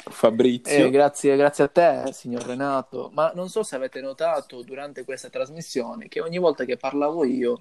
Fabrizio. 0.07 0.85
Eh, 0.87 0.91
grazie, 0.91 1.35
grazie 1.37 1.65
a 1.65 1.69
te, 1.69 2.13
signor 2.13 2.43
Renato. 2.43 3.11
Ma 3.15 3.33
non 3.35 3.49
so 3.49 3.63
se 3.63 3.77
avete 3.77 4.01
notato 4.03 4.63
durante 4.63 5.03
questa 5.05 5.31
trasmissione 5.31 6.09
che 6.09 6.21
ogni 6.21 6.37
volta 6.39 6.65
che 6.65 6.77
parlavo 6.77 7.25
io 7.25 7.59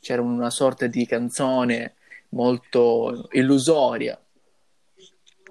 c'era 0.00 0.20
una 0.20 0.50
sorta 0.50 0.86
di 0.88 1.06
canzone 1.06 1.94
molto 2.30 3.28
illusoria. 3.32 4.20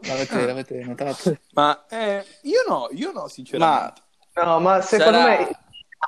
L'avete, 0.07 0.35
Ah. 0.35 0.45
l'avete 0.45 0.83
notato? 0.83 1.37
Ma 1.53 1.85
eh, 1.89 2.23
io 2.43 2.63
no, 2.67 2.89
io 2.91 3.11
no, 3.11 3.27
sinceramente. 3.27 4.01
No, 4.35 4.59
ma 4.59 4.81
secondo 4.81 5.17
Sarà- 5.17 5.37
me, 5.39 5.59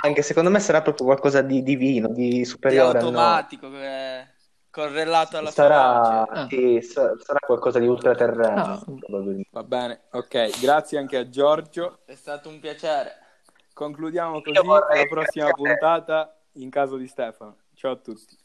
anche 0.04 0.22
secondo 0.22 0.50
me 0.52 0.60
sarà 0.60 0.82
proprio 0.84 1.06
qualcosa 1.08 1.42
di 1.42 1.64
divino, 1.64 2.10
di 2.10 2.30
Di 2.30 2.46
superiore 2.46 3.00
nostro. 3.00 3.08
automatico, 3.08 3.68
eh, 3.76 4.16
correlato 4.78 5.38
alla 5.38 5.50
Sarà. 5.50 6.28
Ah. 6.28 6.48
sì, 6.48 6.80
sa- 6.82 7.16
sarà 7.18 7.40
qualcosa 7.40 7.80
di 7.80 7.88
ultraterreno, 7.88 8.62
Ah. 8.62 8.84
probabilmente. 9.00 9.50
Va 9.52 9.63
bene, 9.63 10.02
ok, 10.12 10.60
grazie 10.62 11.00
anche 11.00 11.18
a 11.18 11.28
Giorgio. 11.30 12.00
È 12.06 12.13
stato 12.13 12.48
un 12.50 12.60
piacere. 12.60 13.13
Concludiamo 13.74 14.42
così 14.42 14.60
vorrei 14.63 15.02
la 15.04 15.08
prossima 15.08 15.50
puntata 15.52 16.36
in 16.54 16.70
caso 16.70 16.96
di 16.98 17.08
Stefano. 17.08 17.58
Ciao 17.74 17.92
a 17.94 17.96
tutti. 17.96 18.38